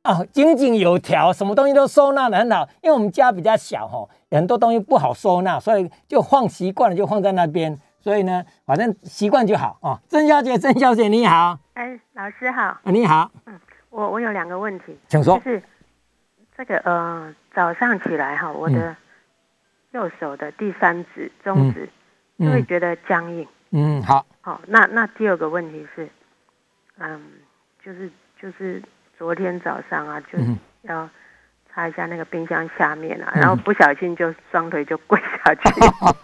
[0.04, 2.68] 啊井井有条，什么东西都收纳的很好。
[2.82, 7.78] 因为我们家比较小哈，很多东西不好收纳，所以就放习惯了，就放在那边。
[8.00, 9.98] 所以呢，反正习惯就好哦。
[10.08, 15.62] 曾小姐，曾小姐你好，哎，老师好，你好，嗯，我我有两个问题，请说，就是
[16.54, 18.94] 这个呃，早上起来哈，我的
[19.92, 21.88] 右手的第三指、中指
[22.38, 26.06] 就会觉得僵硬，嗯，好，好，那那第二个问题是，
[26.98, 27.22] 嗯，
[27.82, 28.82] 就是就是
[29.18, 30.38] 昨天早上啊，就
[30.82, 31.08] 要。
[31.76, 35.68] 擦一下那个冰箱下面啊，然后不小心就双腿就跪下去，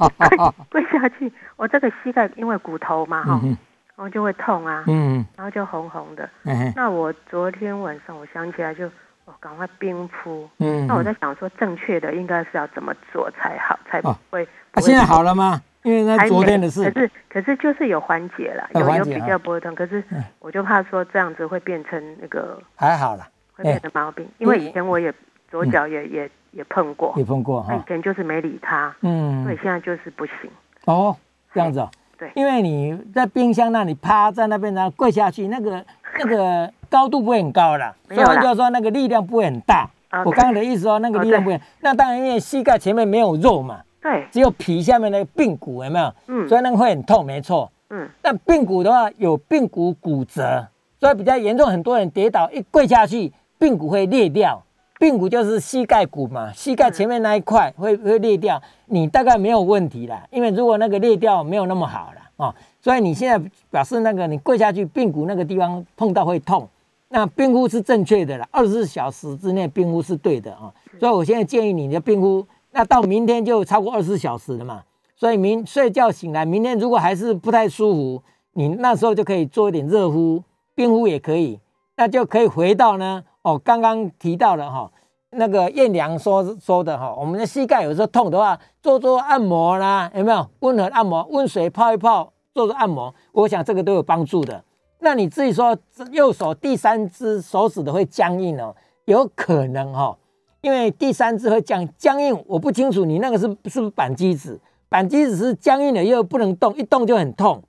[0.70, 6.30] 跪下去，我这个膝盖因为骨头嘛哈，然后就会痛啊，嗯，然后就红红的。
[6.76, 8.88] 那我昨天晚上我想起来就，
[9.30, 10.48] 我赶快冰敷。
[10.58, 14.46] 嗯，那我在想说，正确的应该是要怎么做才好，才不会。
[14.78, 15.62] 现在好了吗？
[15.82, 16.90] 因为那昨天的事。
[16.90, 19.74] 可是可是就是有缓解了，有有比较不会痛。
[19.74, 20.02] 可是
[20.40, 25.14] 我就怕说这样子会变成那个还好了，会变成毛病，因为以前我也。
[25.50, 30.48] 左脚也也也碰过，也碰过哈，以前就是没理他，嗯，所以现在就是不行。
[30.84, 31.16] 哦，
[31.52, 35.82] 这样子哦，对，因为你在冰箱那里趴在那边，然后跪下去，那个
[36.20, 39.88] 那个高度不会很高了，所以就是说那个力量不会很大。
[40.26, 46.14] 我刚刚的意思说那个力量不会，那当然因为膝盖前面没有肉嘛，对，只有皮下面那个髌骨有没有？
[46.26, 47.70] 嗯，所以那个会很痛，没错。
[47.90, 50.66] 嗯，但髌骨的话有髌骨骨折，
[50.98, 54.62] 所以比较严重，很多人跌倒一跪下去，髌骨会裂掉。
[55.00, 60.22] 髌骨就是膝盖骨嘛，膝盖前面那一块会会裂掉，你大概没有问题啦。
[60.30, 66.68] 因为如果那个裂掉没有那么好了哦，所以你现在表示那个你跪下去髌骨那个地方碰到会痛，
[67.08, 70.70] 那冰敷是正确的啦，二十四小时之内冰敷是对的啊。
[70.98, 74.82] 所以我现在建议你的冰敷，那到明天就超过二十四小时了嘛。
[75.16, 80.42] 所以明睡觉醒来，明天如果还是不太舒服，你那时候就可以做一点热敷，
[80.74, 81.58] 冰敷也可以，
[81.96, 83.24] 那就可以回到呢。
[83.42, 84.90] 哦，刚刚提到了哈，
[85.30, 91.26] 那个燕良说说的哈，我们的膝盖有时候痛的话，做做按摩啦，有没有温和按摩？
[91.30, 94.62] 温水泡一泡，做做按摩，我想这个都有帮助的。
[94.98, 95.74] 那你自己说
[96.12, 98.76] 右手第三只手指的会僵硬哦，
[99.06, 100.14] 有可能哈，
[100.60, 107.62] 因为第三只会僵僵硬，我不清楚你那个是是不是板机指，板机指是僵硬的又不能动，一动就很痛。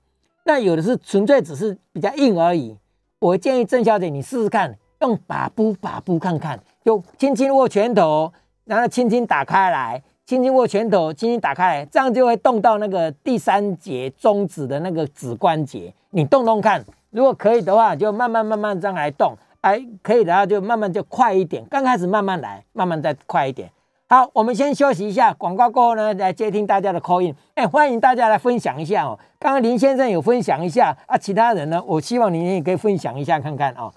[0.43, 2.75] 那有的是纯粹只是比较硬而已。
[3.19, 4.77] 我建议郑小姐你试试看。
[5.01, 8.31] 用把布把布看看，就轻轻握拳头，
[8.65, 15.93] 然后轻轻打开来，轻轻握拳头，轻轻打开来，这样就会动到那个第三节中指的那个指关节。
[16.11, 19.35] 你动动看，如果可以的话，就慢慢慢慢这样来动。
[19.61, 21.63] 哎，可以的话就慢慢就快一点。
[21.69, 23.69] 刚开始慢慢来，慢慢再快一点。
[24.07, 27.35] 好，我们先休息一下，广告过后呢，来接听大家的 call in。
[27.55, 29.17] 哎，欢迎大家来分享一下哦。
[29.39, 33.93] 刚刚林先生有分享一下啊，其他人呢，我希望您也可以分享一下看看哦。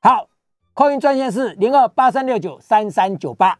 [0.00, 0.31] 好。
[0.74, 3.58] 扣音专线是零二八三六九三三九八。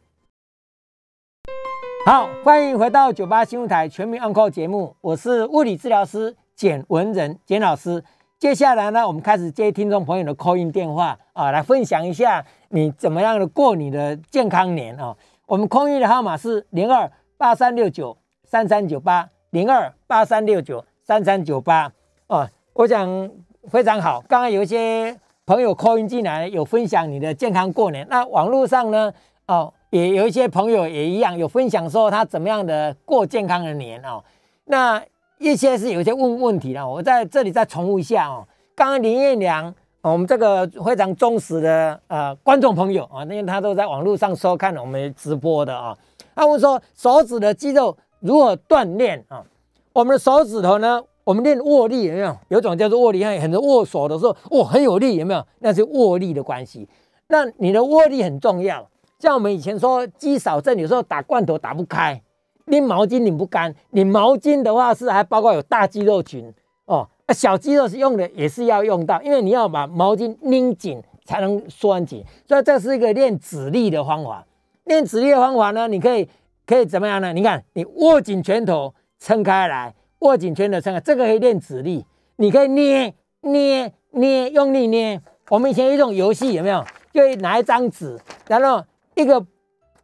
[2.06, 8.02] 好，欢迎回到九八新闻台全民安扣节目，我是物理治疗师简文仁简老师。
[8.38, 15.14] 接下来呢，我们开始接听众朋友的扣音电话啊，来分享一下你怎么样的过你的健康年啊。
[15.44, 21.92] 我们空音的号码是零二八三六九三三九八零二八三六九三三九八
[22.28, 23.30] 哦，我想
[23.68, 24.22] 非常好。
[24.22, 25.20] 刚刚有一些。
[25.44, 29.12] 朋友 call 音进来有分享你的健康过年，那网络上呢，
[29.48, 34.22] 哦，也有一些朋友也一样有分享说他怎么样的过健康的年哦。
[34.66, 35.02] 那
[35.38, 38.46] 一些是有一些问问题的，我在这里再重复一下哦。
[38.76, 45.98] 刚刚林彦良，我们这个非常忠实的呃观众朋友啊，因为他都在网络上收看我们直播的啊。
[46.36, 49.44] 他问说手指的肌肉如何锻炼啊？
[49.92, 51.02] 我们的手指头呢？
[51.24, 52.36] 我们练握力有没有？
[52.48, 55.46] 有种叫做握力，还有很多握手的时候，哇，很有力，有没有？
[55.60, 56.88] 那是握力的关系。
[57.28, 58.88] 那你的握力很重要。
[59.18, 62.20] 像我们以前说肌少症，有时候打罐头打不开，
[62.66, 63.72] 拎毛巾拧不干。
[63.90, 66.52] 拧毛巾的话是还包括有大肌肉群
[66.86, 72.24] 哦，小肌肉是用的也是要用到，因为你要把毛巾拧紧才能拴紧。
[72.48, 74.44] 所以这是一个练指力的方法。
[74.84, 76.28] 练指力的方法呢，你可以
[76.66, 77.32] 可以怎么样呢？
[77.32, 79.94] 你看，你握紧拳头，撑开来。
[80.22, 82.04] 握紧拳头撑开，这个可以练指力。
[82.36, 85.20] 你可以捏捏捏，用力捏。
[85.50, 86.84] 我们以前有一种游戏，有没有？
[87.12, 88.82] 就拿一张纸，然后
[89.14, 89.44] 一个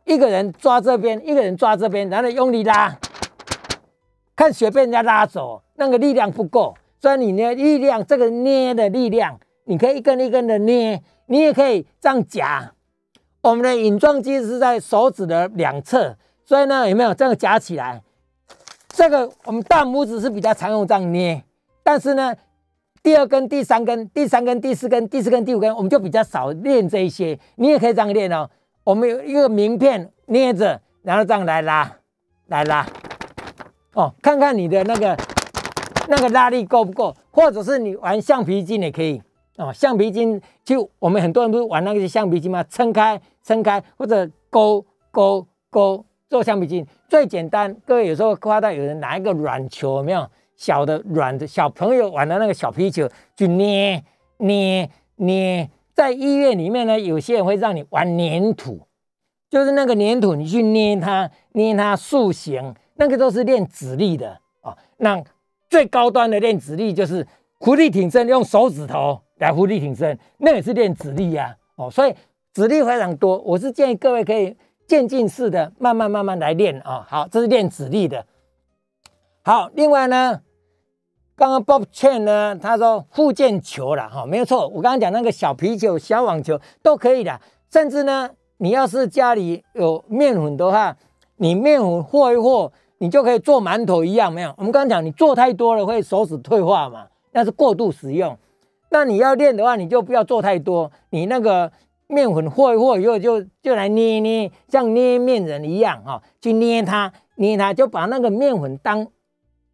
[0.05, 2.99] 一个人抓这边，一个人抓这边，然后用力拉，
[4.37, 6.75] 看谁被人家拉走，那个力量不够。
[7.01, 11.03] 所以你的力量，这个捏的力量，你可以一根一根的捏。
[11.27, 12.73] 你也可以这样夹。
[13.43, 18.03] 我们的引状肌是在手指的两侧，所以呢，有没有这样夹起来？
[18.99, 21.41] 这个我们大拇指是比较常用这样捏，
[21.85, 22.35] 但是呢，
[23.01, 27.39] 第二根、第三根、第三根、第四根、第四根、第五根，我们就比较少练这一些。
[27.55, 28.51] 你也可以这样练哦。
[28.83, 31.89] 我们有一个名片捏着，然后这样来拉，
[32.49, 32.85] 来拉。
[33.93, 35.17] 哦，看看你的那个
[36.09, 37.15] 那个拉力够不够？
[37.31, 39.23] 或者是你玩橡皮筋也可以
[39.59, 39.73] 哦。
[39.73, 42.65] 橡皮筋就我们很多人不是玩那个橡皮筋吗？
[42.69, 47.75] 撑开撑开，或者勾勾勾做橡皮筋最简单。
[47.87, 54.05] 各位有时候看到有人拿一个软球，有没有小的软的小朋友玩的那个小皮球，去捏
[54.37, 55.69] 捏捏。
[55.95, 58.87] 在医院里面呢，有些人会让你玩粘土，
[59.51, 64.77] 就是那个粘土，你去捏它，捏它塑形，那个都是练指力的啊。
[64.99, 65.21] 那
[65.69, 67.27] 最高端的练指力就是
[67.59, 71.57] 伏地挺身，用手指头来伏地挺身，那也是练指力呀。
[71.75, 72.15] 哦，所以
[72.53, 73.39] 指力非常多。
[73.39, 74.57] 我是建议各位可以
[74.89, 77.07] 渐进式的，慢慢慢慢来练啊。
[77.09, 78.27] 好，这是练指力的。
[79.45, 80.41] 好，另外呢。
[81.41, 84.67] 刚刚 Bob Chen 呢，他说附件球了哈，没有错。
[84.67, 90.97] 我刚刚讲那个小皮球、小网球都可以的，甚至呢，你要是家里有面粉的话，
[91.37, 94.53] 你面粉和一和，你就可以做馒头一样，没有？
[94.57, 98.37] 我们刚刚讲，你做太多了会手指退化嘛，那是过度使用。
[98.91, 101.71] 那你要练的话，你就不要做太多，你那个
[102.09, 109.07] 面粉和一和以后，就就来捏捏，像捏面人一样哈，去捏它，捏它，就把那个面粉当。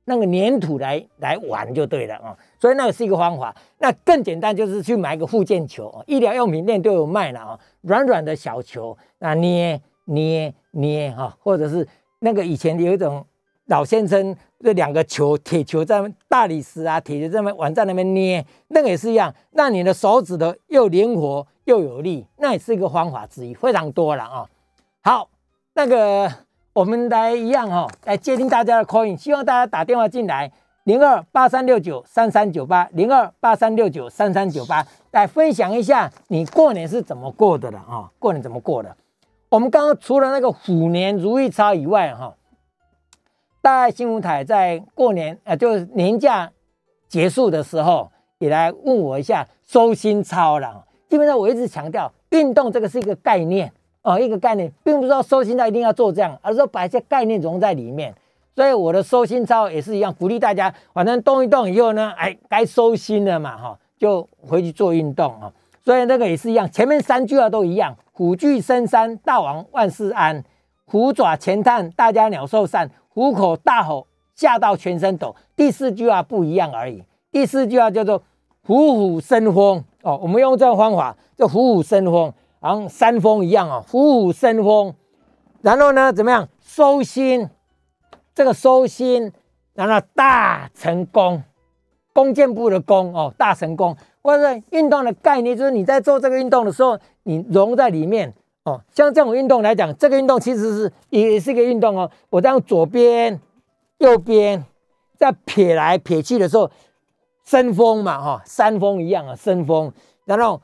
[0.07, 3.57] 那个粘土来来玩就对了啊，所以那个是一个方法。
[3.79, 13.25] 那更简单就是去买个附件球，医疗用品店都有卖了啊，软软的小球，那捏捏捏哈，或者是那个以前有一种
[13.69, 24.47] 老先生，这两个球铁球在大理石啊，铁球在那玩在那边捏，那个也是一样，那你的手指头又灵活又有力，那也是一个方法之一，非常多了啊。
[25.03, 25.29] 好，
[25.75, 26.33] 那个。
[26.75, 30.51] 我们来一样哈，来接听大家的 call，希望大家打电话进来，
[30.83, 38.11] 零二八三六九三三九八，零二八三六九三三九八，来分享一下你过年是怎么过的了啊？
[38.19, 38.97] 过年怎么过的？
[39.51, 42.35] 我们刚刚除了那个虎年如意钞以外哈，
[43.65, 46.53] 大爱新闻台在过年呃，就是年假
[47.09, 50.85] 结束的时候，也来问我一下收心操了。
[51.09, 53.73] 基本上我一直强调，运动这个是一个概念。
[54.03, 58.15] 哦，一个概念，并不是说收心操一定要做这样，而是说把一些概念融在里面。
[58.55, 65.51] 所以我的收心操也是一样，鼓励大家，反正动一动以后呢，哎，该收心了嘛，哈，就回去做运动啊。
[65.83, 70.39] 所以那个也是一样，前面三句话都一样：虎踞深山，大王万事安；
[70.85, 75.35] 虎爪前探，大家鸟兽散；虎口大吼，吓到全身抖。
[75.57, 77.03] 第四句话不一样而已。
[77.31, 78.23] 第四句话叫做
[78.67, 82.33] 虎虎生风哦，我们用这个方法，叫虎虎生风。
[82.61, 84.95] 然后山峰一样啊，虎虎生风，
[85.61, 87.51] 然后呢，怎么样收心？
[88.35, 89.31] 这个收心，
[89.75, 91.43] 然后大成功，
[92.15, 93.95] 弓箭步的弓哦，大成功。
[94.23, 98.33] 或者运动的概念就是你在做这个运动的时候，你融在里面
[98.65, 98.83] 哦。
[98.93, 102.11] 像这种运动来讲，这个运动其实是也是一个运动哦。
[102.29, 103.41] 我这样左边、
[103.99, 104.65] 右边
[105.17, 106.71] 在撇来撇去的时候，
[107.45, 109.93] 生风嘛哈，山峰一样啊，生风，
[110.25, 110.61] 然后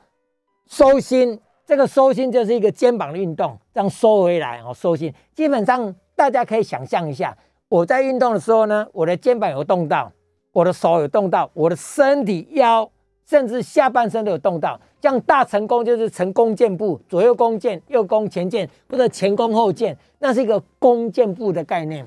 [0.67, 1.39] 收心。
[1.63, 5.13] 这个收心就是一个肩膀的运动，这样收回来哦，收心。
[5.33, 7.37] 基本上大家可以想象一下，
[7.69, 10.11] 我在运动的时候呢，我的肩膀有动到，
[10.51, 12.91] 我的手有动到，我的身体腰
[13.31, 14.77] 甚至下半身都有动到。
[14.99, 22.05] 这样大成功就是成弓箭步，左右弓箭，右弓前箭，或者前弓后箭，那是一个弓箭步的概念。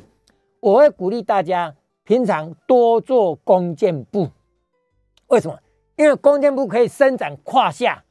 [0.60, 4.28] 我会鼓励大家平常多做弓箭步，
[5.28, 5.58] 为什么？
[5.96, 8.04] 因为弓箭步可以伸展胯下。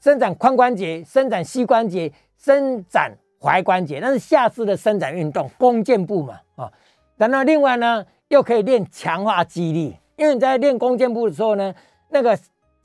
[0.00, 6.72] 伸展髋关节，伸展膝关节，伸展踝关节，那是下肢的伸展运动，弓箭步嘛啊。
[7.16, 11.74] 然后另外呢，又可以练强化肌力，因为你在练弓箭步的时候呢，
[12.08, 12.38] 那个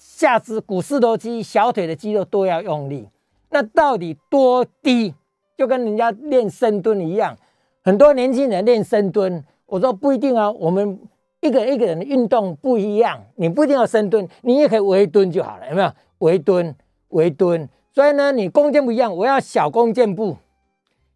[0.07, 3.09] 下肢股四头肌、小腿的肌肉都要用力。
[3.49, 5.13] 那到底多低？
[5.57, 7.35] 就跟人家练深蹲一样，
[7.83, 10.51] 很多年轻人练深蹲，我说不一定啊。
[10.51, 10.99] 我们
[11.41, 15.91] 一个一个人的运动不一样，你不一定要深蹲，你也可以围蹲就好了，有没有？
[16.19, 16.75] 围蹲。
[17.09, 20.35] 围蹲，所以呢，你弓箭步一样，我要小弓箭步，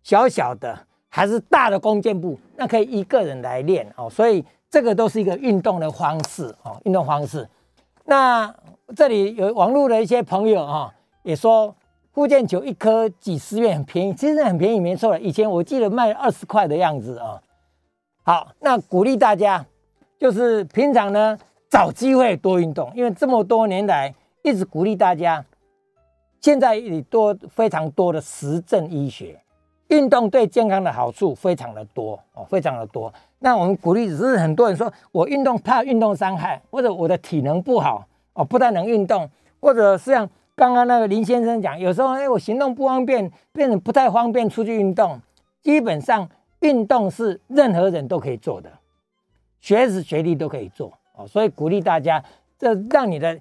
[0.02, 4.10] 小小的还是大的弓箭步，那可以一个人来练哦。
[4.10, 7.46] 所以这个都是一个运动的方式哦，运动方式。
[8.06, 8.56] 那
[8.96, 11.76] 这里有网络的一些朋友啊，也说
[12.12, 15.20] 护箭球一颗几十元很便宜，其实很便宜，没错了。
[15.20, 17.42] 以前我记得卖二十块的样子啊。
[18.24, 19.66] 好，那鼓励大家
[20.18, 21.38] 就是平常呢
[21.70, 25.44] 找机会多运动，因为这么多年来一直鼓励大家。
[26.42, 29.38] 现在也多非常多的实证医学，
[29.90, 33.14] 运动对健康的好处非常的多哦，非常的多。
[33.40, 38.06] 那我们鼓励只是很多人说我运动怕运动伤害，或者我的体能不好
[38.40, 39.30] 哦，不太能运动，
[39.60, 45.20] 或者是像刚刚那个林先生讲，有时候哎我行动不方便，变成不太方便出去运动。
[45.62, 46.30] 基本上
[46.62, 48.72] 运动是任何人都可以做的，
[49.60, 52.24] 学子学历都可以做哦，所以鼓励大家，
[52.58, 53.38] 这让你的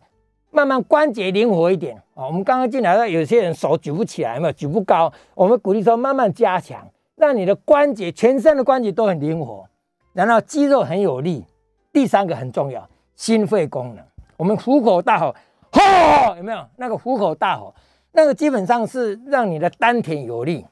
[0.50, 2.26] 慢慢关节灵活一点啊。
[2.26, 6.84] 我们刚刚进来的有些人手举不起来嘛，举不高，我们鼓励说慢慢加强，
[7.14, 9.64] 让你的关节全身的关节都很灵活，
[10.12, 11.44] 然后肌肉很有力。
[11.92, 14.04] 第三个很重要，心肺功能，
[14.38, 15.34] 我们虎口大吼，
[15.72, 16.64] 吼有没有？
[16.76, 17.74] 那个虎口大吼，
[18.12, 20.64] 那个基本上是让你的丹田有力。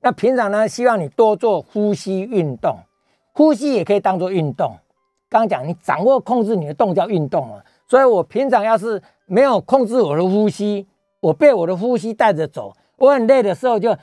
[0.00, 2.78] 那平常呢，希望你多做呼吸运动，
[3.32, 4.78] 呼吸也可以当做运动。
[5.28, 10.86] 刚刚讲你掌握控制你的动叫运动嘛，所以我平常要是没有控制我的呼吸，
[11.20, 13.96] 我被我的呼吸带着走，我很累的时候就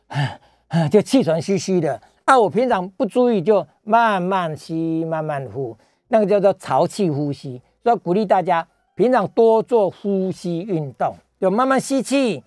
[0.90, 2.00] 就气喘吁吁的。
[2.26, 5.76] 那我平常不注意就慢慢吸慢慢呼，
[6.08, 7.60] 那个叫做潮气呼吸。
[7.82, 12.42] 所以鼓励大家平常多做呼吸运动，就慢慢吸气，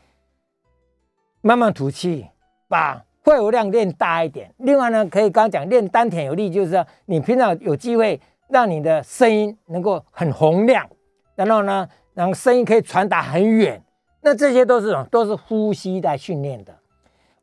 [1.41, 2.27] 慢慢吐气。
[2.69, 4.51] 把肺活量练大一点。
[4.57, 8.19] 另外呢，可以刚刚讲练丹田有力，就是说你平常有机会
[8.49, 10.89] 让你的声音能够很洪亮，
[11.35, 13.79] 然后呢，然后声音可以传达很远。
[14.21, 15.03] 那这些都是什么？
[15.11, 16.73] 都是呼吸在训练的。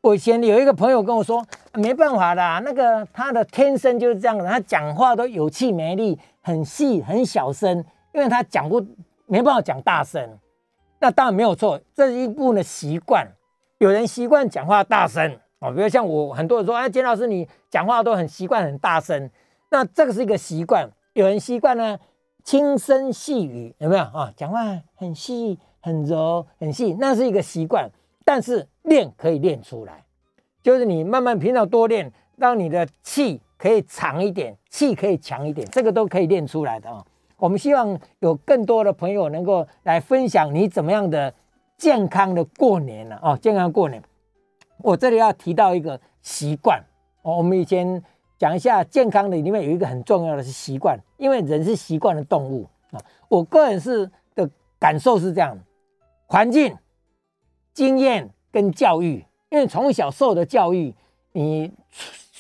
[0.00, 8.84] 我以前有一个朋友跟我说，没办法的，那个他的天生就是这样的，他讲话都有气没力，很细很小声，因为他讲不
[9.26, 10.38] 没办法讲大声。
[10.98, 13.26] 那当然没有错，这是一部分的习惯。
[13.78, 19.30] 有人习惯讲话大声啊，比如像我，很多人说，哎，简老师你讲话都很习惯很大声，
[19.70, 20.90] 那这个是一个习惯。
[21.14, 21.98] 有人习惯呢
[22.44, 24.32] 轻声细语，有没有啊？
[24.36, 24.60] 讲话
[24.94, 27.90] 很细、很柔、很细，那是一个习惯。
[28.22, 30.04] 但是练可以练出来，
[30.62, 37.04] 就是你慢慢平常多练，让你的气可以长一点，气可以强一点，这个都可以练出来的啊。
[37.36, 41.32] 我们希望有更多的朋友能够来分享你怎么样的。
[41.80, 44.02] 健康的过年了哦，健康过年。
[44.82, 46.78] 我这里要提到一个习惯
[47.22, 48.04] 哦，我们以前
[48.36, 53.00] 讲一下健康的里面有一个很重要的是习惯，因为人是习惯的动物啊。
[53.28, 54.46] 我个人是的
[54.78, 55.58] 感受是这样：
[56.26, 56.76] 环境、
[57.72, 60.94] 经验跟教育，因为从小受的教育，
[61.32, 61.72] 你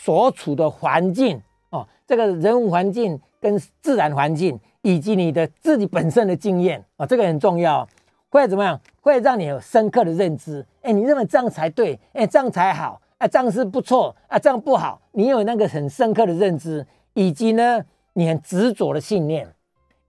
[0.02, 7.86] 所处的环境哦，这个人文环境跟自然环境，以及你的自己本身的经验啊，这个很重要。
[8.30, 8.80] 会怎么样？
[9.00, 10.64] 会让你有深刻的认知。
[10.82, 11.98] 哎，你认为这样才对？
[12.12, 13.00] 哎，这样才好。
[13.18, 14.14] 啊，这样是不错。
[14.28, 15.00] 啊，这样不好。
[15.12, 19.46] 你有那个很深刻的认知，以及呢，你很执着的信念。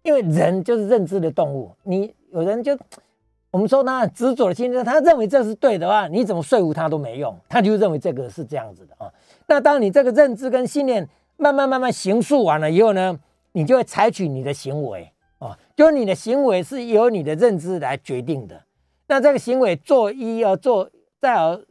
[0.03, 1.75] 因为人就是认知的动物。
[1.83, 2.77] 你有人就
[3.49, 7.35] 我们说他执着的信念，他认为这是对的话，你怎么说服他都没用。
[7.49, 9.11] 他就认为这个是这样子的啊。
[9.51, 13.19] 那当你这个认知跟信念慢慢慢慢形塑完了以后呢，
[13.51, 15.11] 你就会采取你的行为。
[15.39, 18.63] 哦，就是你的行为是由你的认知来决定的。
[19.07, 20.89] 那这个行为做一而做，
[21.19, 21.61] 再而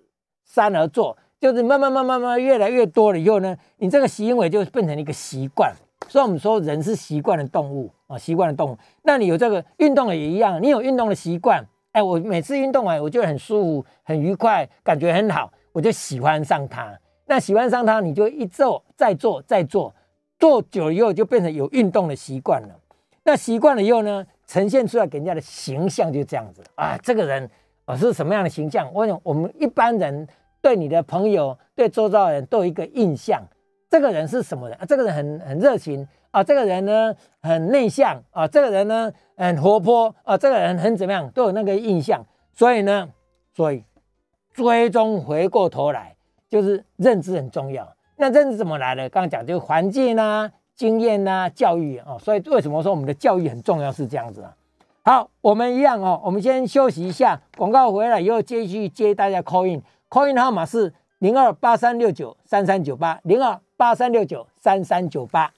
[0.45, 5.73] 三而做，就是慢慢慢慢慢越来越多了以后呢，你这个行为就变成一个习惯。
[6.07, 8.79] 所以我们说人是习惯的动物啊，习惯的动物。
[9.05, 16.95] 那你有这个运动也一样，你有运动的习惯，哎，我每次运动完我就很舒服、很愉快，感觉很好，我就喜欢上它。
[17.31, 19.95] 那喜欢上它，你就一做再做再做，
[20.37, 22.75] 做久了以后就变成有运动的习惯了。
[23.23, 27.49] 那习惯了以后呢，呈现出来给人家的形象就这样子啊，这个人
[27.85, 28.93] 啊是什么样的形象？
[28.93, 30.27] 我想我们一般人
[30.61, 33.41] 对你的朋友、对周遭的人都有一个印象，
[33.89, 34.85] 这个人是什么人啊？
[34.85, 42.27] 这个人很很热情啊，这个人呢很内向啊，这个人呢很活泼啊，这个人很怎么样，都有那个印象。
[42.53, 43.09] 所以呢，
[43.55, 43.85] 所以
[44.53, 46.17] 追踪回过头来，
[46.51, 47.89] 就是认知很重要。
[48.17, 49.09] 那认知怎么来的？
[49.09, 50.51] 刚刚讲就是环境啊。
[50.77, 53.93] 经验呐，教育啊，所以为什么说我们的教育很重要？
[53.93, 54.57] 是这样子啊。
[55.03, 65.53] 好，我们一样哦，我们先休息一下，广告回来以后继续接大家 call in，call in 号码是零二八三六九三三九八零二八三六九三三九八。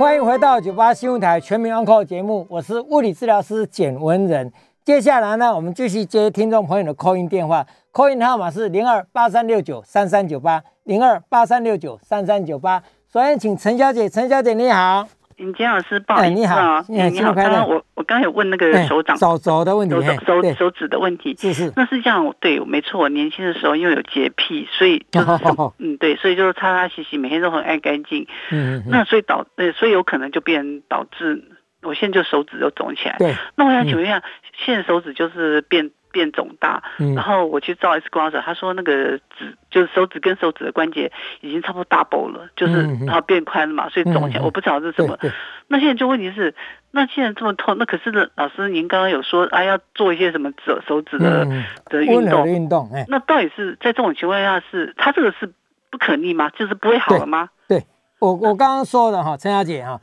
[0.00, 4.52] 欢迎回到九八新闻台全民安可节目，我是物理治疗师简文仁。
[4.88, 7.62] 接下来呢，我们继续接听众朋友的 call in 电话
[7.92, 12.82] ，call in 号码是零二八三六九三三九八零二八三六九三三九八。
[13.12, 25.44] 首先，请陈小姐，陈小姐你好，尹坚老师，不好意思，你好，你好，刚刚我我刚刚有问那个手掌手手的问题，手手手指的问题，是是，那是这样，对，没错，我年轻的时候因为有洁癖，所以就 是
[25.76, 31.44] 嗯，对，所以就是擦擦洗洗，每天都很爱干净，嗯嗯，那所以导呃，所以有可能就变导致
[31.82, 34.22] 我现在就手指就肿起来，对，那我想请问一下，
[34.56, 35.90] 现在手指就是变。
[36.10, 36.82] 变肿大，
[37.14, 41.12] 然后我去照 X 光时，他说那个指就是手指跟手指的关节
[41.42, 44.42] 已经差不多 double 了，就是然后变宽了嘛，所以肿起来。
[44.42, 45.18] 我不知道是什么。
[45.66, 46.54] 那现在就问题是，
[46.92, 51.46] 那现在这么痛，那可是老师您刚刚有说啊，要做一些什么手手指的
[51.84, 52.90] 的运动运动。
[52.94, 55.52] 哎那到底是在这种情况下是，他这个是
[55.90, 56.48] 不可逆吗？
[56.48, 57.50] 就是不会好了吗？
[57.68, 57.84] 对，
[58.18, 60.00] 我我刚刚说的哈，陈小姐哈，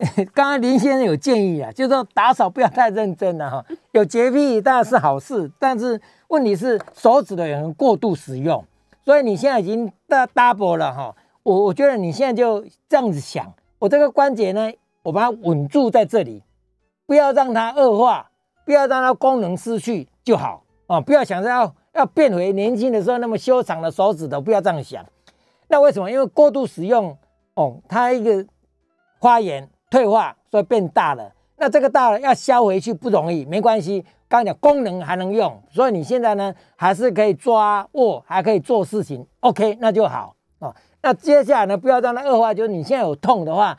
[0.32, 3.64] 刚刚林先生有建议啊，就是说打扫不要太认真了哈。
[3.92, 8.64] 有洁癖当然是好事，但是问题是手指的人过度使用，
[9.04, 11.14] 所以你现在已经大 double 了哈。
[11.42, 14.72] 我我觉得你现在就这样子想，我这个关节呢，
[15.02, 16.42] 我把它稳住在这里，
[17.06, 18.30] 不要让它恶化，
[18.64, 21.00] 不要让它功能失去就好啊。
[21.00, 25.04] 不要想着要要变回年轻的时候那么修长的手指头，不要这样想。
[25.68, 26.10] 那为什么？
[26.10, 27.16] 因为过度使用。
[27.54, 28.46] 哦，它一个
[29.20, 31.32] 发炎退化，所以变大了。
[31.56, 34.02] 那这个大了要消回去不容易，没关系。
[34.28, 39.26] 刚讲功能还能用，所以你现在呢还是可以抓握，还可以做事情。
[39.40, 40.72] OK，那就好哦。
[41.02, 42.54] 那接下来呢，不要让它恶化。
[42.54, 43.76] 就是你现在有痛的话，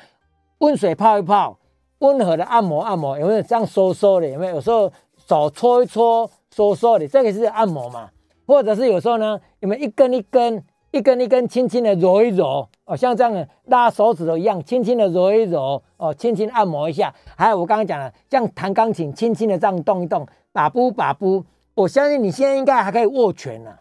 [0.57, 1.57] 温水泡一泡，
[1.99, 4.28] 温和的按摩按摩，有没有这样收缩的？
[4.28, 4.55] 有没有？
[4.55, 4.91] 有时候
[5.26, 8.09] 手搓一搓，收缩的，这个是按摩嘛？
[8.45, 10.62] 或者是有时候呢，有没有一根一根？
[10.91, 17.13] 一根一根轻轻的揉一揉哦，像这样的拉手指头一样，轻轻的揉一揉哦，轻轻按摩一下。
[17.37, 21.43] 还有我刚刚讲了，像弹钢琴，轻轻的这样动一动，把不把不。
[21.73, 23.71] 我相信你现在应该还可以握拳呢。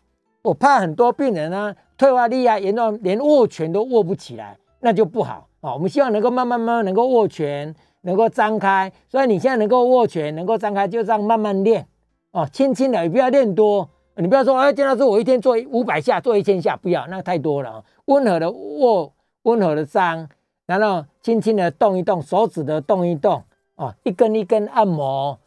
[0.43, 5.75] 我怕很多病人呢，退化力啊严重，连握拳都握不起来，那就不好啊。
[5.75, 8.91] 我们希望能够慢慢慢慢能够握拳，能够张开。
[9.09, 11.89] 所以你现在能够握拳，能够张开，就这样慢慢练
[12.31, 13.91] 哦，轻轻的，也不要练多。
[14.21, 17.85] 你不要说，哎，金老师，我一天做五百下，做一千下，不要，那太多了啊。
[18.05, 19.13] 温和的握，
[19.43, 20.29] 温和的张，
[20.67, 23.43] 然后轻轻的动一动手指的动一动，
[23.77, 25.39] 哦，一根一根按摩，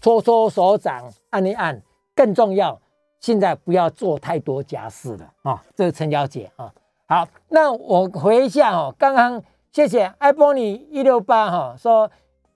[0.00, 1.82] 搓搓手掌，按一按。
[2.14, 2.80] 更重要，
[3.18, 5.64] 现在不要做太多家事了啊。
[5.74, 6.72] 这是陈小姐啊。
[7.06, 12.10] 好，那我回一下哦，刚刚谢谢艾波尼一六八哈说。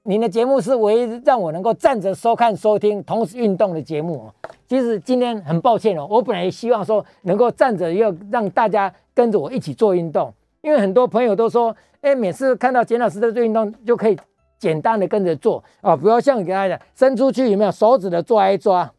[0.07, 4.35] 您的节目是唯一让我能够站着收看、收听、同时运动的节目哦。
[4.69, 10.31] 其实今天很抱歉哦，我本来也希望说能够站着，要让大家跟着我一起做运动。
[10.61, 14.19] 因为很多朋友都说，哎，每次看到简老师在做运动，就可以
[14.59, 18.93] 简单的跟着做哦，不要像你刚才讲，伸出去有没有手指的抓一抓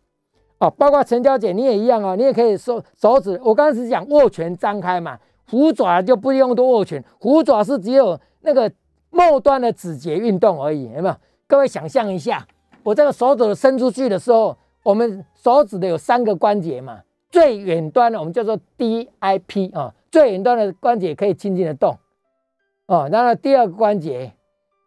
[0.57, 0.71] 哦？
[0.71, 3.39] 包括陈娇姐你也一样哦，你也可以手手指。
[3.43, 5.19] 我刚才是讲握拳张开嘛，
[5.51, 8.71] 虎爪就不用多握拳，虎爪是只有那个。
[9.15, 11.15] 末端的指节运动而已，有没有？
[11.47, 12.45] 各位想象一下，
[12.83, 16.99] 我这个手指伸出去的时候，我们手指的有三个关节嘛，
[17.29, 21.97] 最远端的我们叫做 DIP 啊，最远端的关节可以轻轻的动
[22.87, 23.07] 哦。
[23.09, 24.33] 然后第二个关节，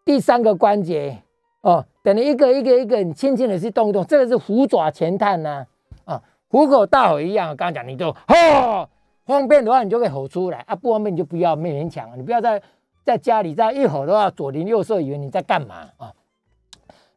[0.04, 1.22] 第三个关节
[1.62, 5.64] 哦，等于一个一个一个，你轻轻的去动一动，这个是虎爪前探呐
[6.04, 7.56] 啊，虎口大吼一样。
[7.56, 8.86] 刚刚讲你就吼，
[9.24, 12.60] 方便的话你就可以吼出来啊，不方便你就不要勉强，你不要再。
[13.08, 16.12] 在家里这样一吼的话，左邻右舍以为你在干嘛啊？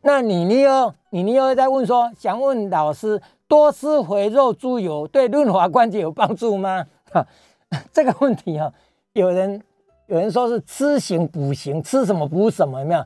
[0.04, 0.62] 那你呢？
[0.62, 1.32] 又你呢？
[1.34, 6.86] 又在问说，想问老师，多吃肥肉猪油对润滑关节有帮助吗？
[7.12, 7.28] 哈，
[7.92, 8.72] 这个问题哈，
[9.12, 9.62] 有人
[10.08, 13.04] 有人说是吃行补行，吃什么补什么，有没有？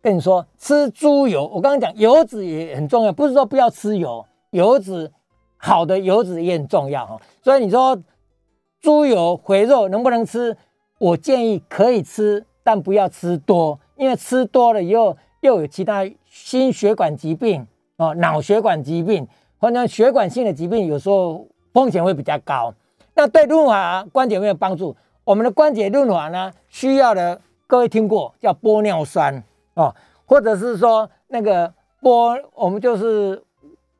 [0.00, 5.10] 跟你说，吃猪油，我刚刚讲油脂也很重要，不是说不要吃油，油脂
[5.56, 7.20] 好的油脂也很重要哈。
[7.42, 8.00] 所以你说
[8.80, 10.56] 猪油肥肉能不能吃？
[10.98, 17.66] 我建议可以吃，但不要吃多，因为吃多了以后又有其他心血管疾病
[17.96, 19.26] 哦，脑血管疾病
[19.58, 22.72] 或者血管性的疾病，有时候风险会比较高。
[23.14, 24.96] 那对润滑关节有没有帮助？
[25.24, 29.42] 我们的关节润滑呢，需要的各位听过叫玻尿酸
[29.74, 29.94] 哦，
[30.26, 33.42] 或者是说那个玻，我们就是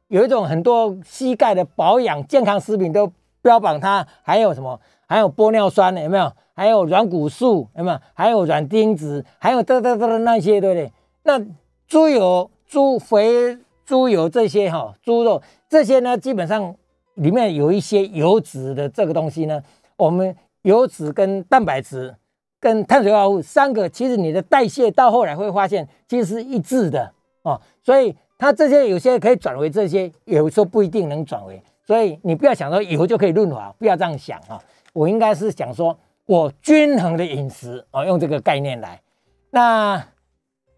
[0.09, 6.33] 有一种很多膝盖的保养健康食品都标榜它还有什么，还有玻尿酸的有没有？
[6.55, 7.99] 还有软骨素，有没有？
[8.15, 10.93] 还有软钉子，还有得得得那些，对不对？
[11.25, 11.45] 那
[11.89, 16.75] 猪油、猪肥、猪油这些哈，猪肉这些呢，基本上
[17.15, 19.61] 里面有一些油脂的这个东西呢，
[19.97, 22.15] 我们油脂跟蛋白质
[22.61, 35.99] 跟碳水化合物三个，其实你的代谢到后来会发现其实是一致的哦，所以它这些有些可以转为这些，有时候不一定能转为，所以你不要想说油就可以润滑，不要这样想啊，我应该是想说。
[36.27, 39.01] 我均衡的饮食哦，用这个概念来，
[39.51, 40.03] 那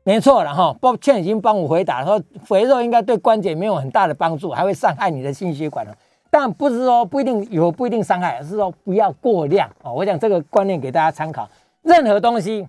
[0.02, 0.76] 没错了哈。
[0.80, 5.96] 抱歉，已经帮我回答说，肥肉应该对关节没有很大的帮助，还会伤害你的心血管了
[6.30, 9.92] 但不是说不一定有不一定伤害，而是说不要过量哦。
[9.92, 11.48] 我讲这个观念给大家参考。
[11.82, 12.66] 任何东西，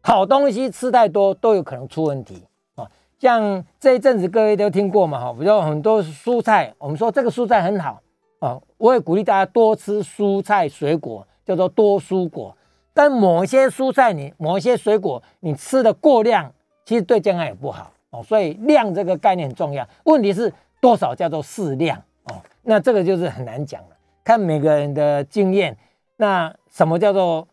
[0.00, 2.44] 好东西吃太多都有可能出问题
[2.76, 2.86] 啊。
[3.18, 8.00] 像这一阵子各位都听过嘛哈，比如很多蔬菜，我们说这个蔬菜很好
[8.38, 11.26] 啊，我也鼓励大家多吃蔬菜水果。
[11.46, 12.54] 叫做多蔬果，
[12.92, 16.52] 但某一些蔬菜你某一些水果你吃的过量，
[16.84, 18.22] 其实对健康也不好哦。
[18.22, 19.88] 所以量这个概念很重要。
[20.04, 22.42] 问题是多少叫做适量哦？
[22.62, 25.76] 那这个就是很难讲了，看每个人的经验。
[26.16, 27.46] 那什么叫做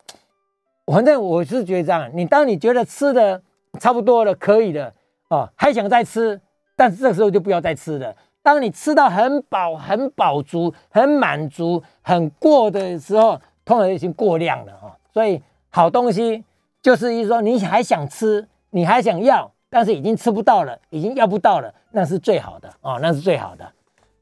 [0.88, 3.42] 反正我是觉得这样，你当你觉得吃的
[3.80, 4.94] 差不多了，可以了
[5.30, 6.42] 哦，还想再吃，
[6.76, 8.16] 但是这时候就不要再吃了。
[8.42, 14.98] 当你吃到很饱、很饱足、很满足、很过的时候，通常已经过量了哈。
[15.14, 16.44] 所以好东西
[16.82, 23.72] 就是一说，你还想吃，你还想要，但是已经吃不到了，已经要不到了，那是最好的哦，那是最好的。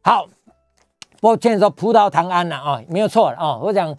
[0.02, 0.26] 好，
[1.20, 3.58] 抱歉说葡萄糖胺了啊，没有错啊。
[3.58, 3.96] 我讲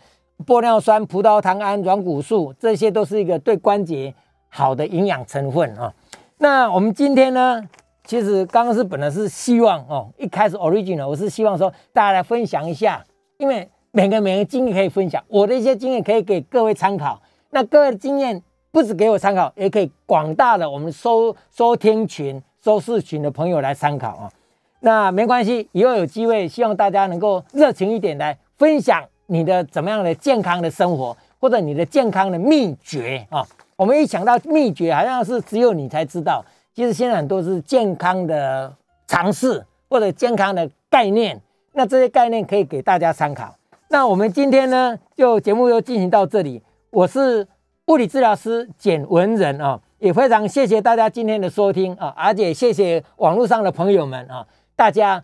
[0.46, 4.14] 玻尿酸、葡萄糖胺、软骨素，这些都是一个对关节
[4.48, 5.92] 好的营养成分啊。
[6.38, 7.62] 那我们今天呢？
[8.04, 13.04] 其实刚刚是本来是希望哦，一开始 original 我是希望说大家来分享一下，
[13.38, 17.20] 因为每个每个经验可以分享，我的一些经验可以给各位参考。
[17.50, 24.32] 那各位的经验不止给我参考，也可以广大的我们收收听群、收视群的朋友来参考啊。
[24.80, 33.46] 那没关系，以后有机会，希望大家能够热情一点来分享你的怎么样的健康的生活，或者你的健康的秘诀啊。
[33.76, 36.42] 我们一想到秘诀，好像是只有你才知道。
[36.74, 38.74] 其实现在很多是健康的
[39.06, 41.38] 尝试或者健康的概念，
[41.72, 43.54] 那这些概念可以给大家参考。
[43.92, 46.62] 那我们今天呢，就节目就进行到这里。
[46.88, 47.46] 我是
[47.88, 55.22] 物理治疗师简文仁啊，也非常谢谢大家今天的收听啊，而且谢谢网络上的朋友们啊，大家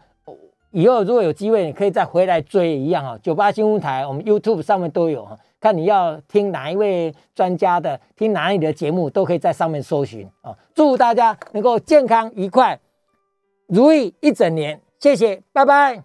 [0.71, 5.39] 以后如果有机会，你可以再回来追一样啊，九八新闻台我们 YouTube 上面都有啊。
[5.59, 10.55] 看你要听哪一位专家的，听哪里的节目，都可以在上面搜寻啊！
[10.75, 12.79] 祝大家能够健康愉快，
[13.67, 16.03] 如意一整年，谢谢，拜拜。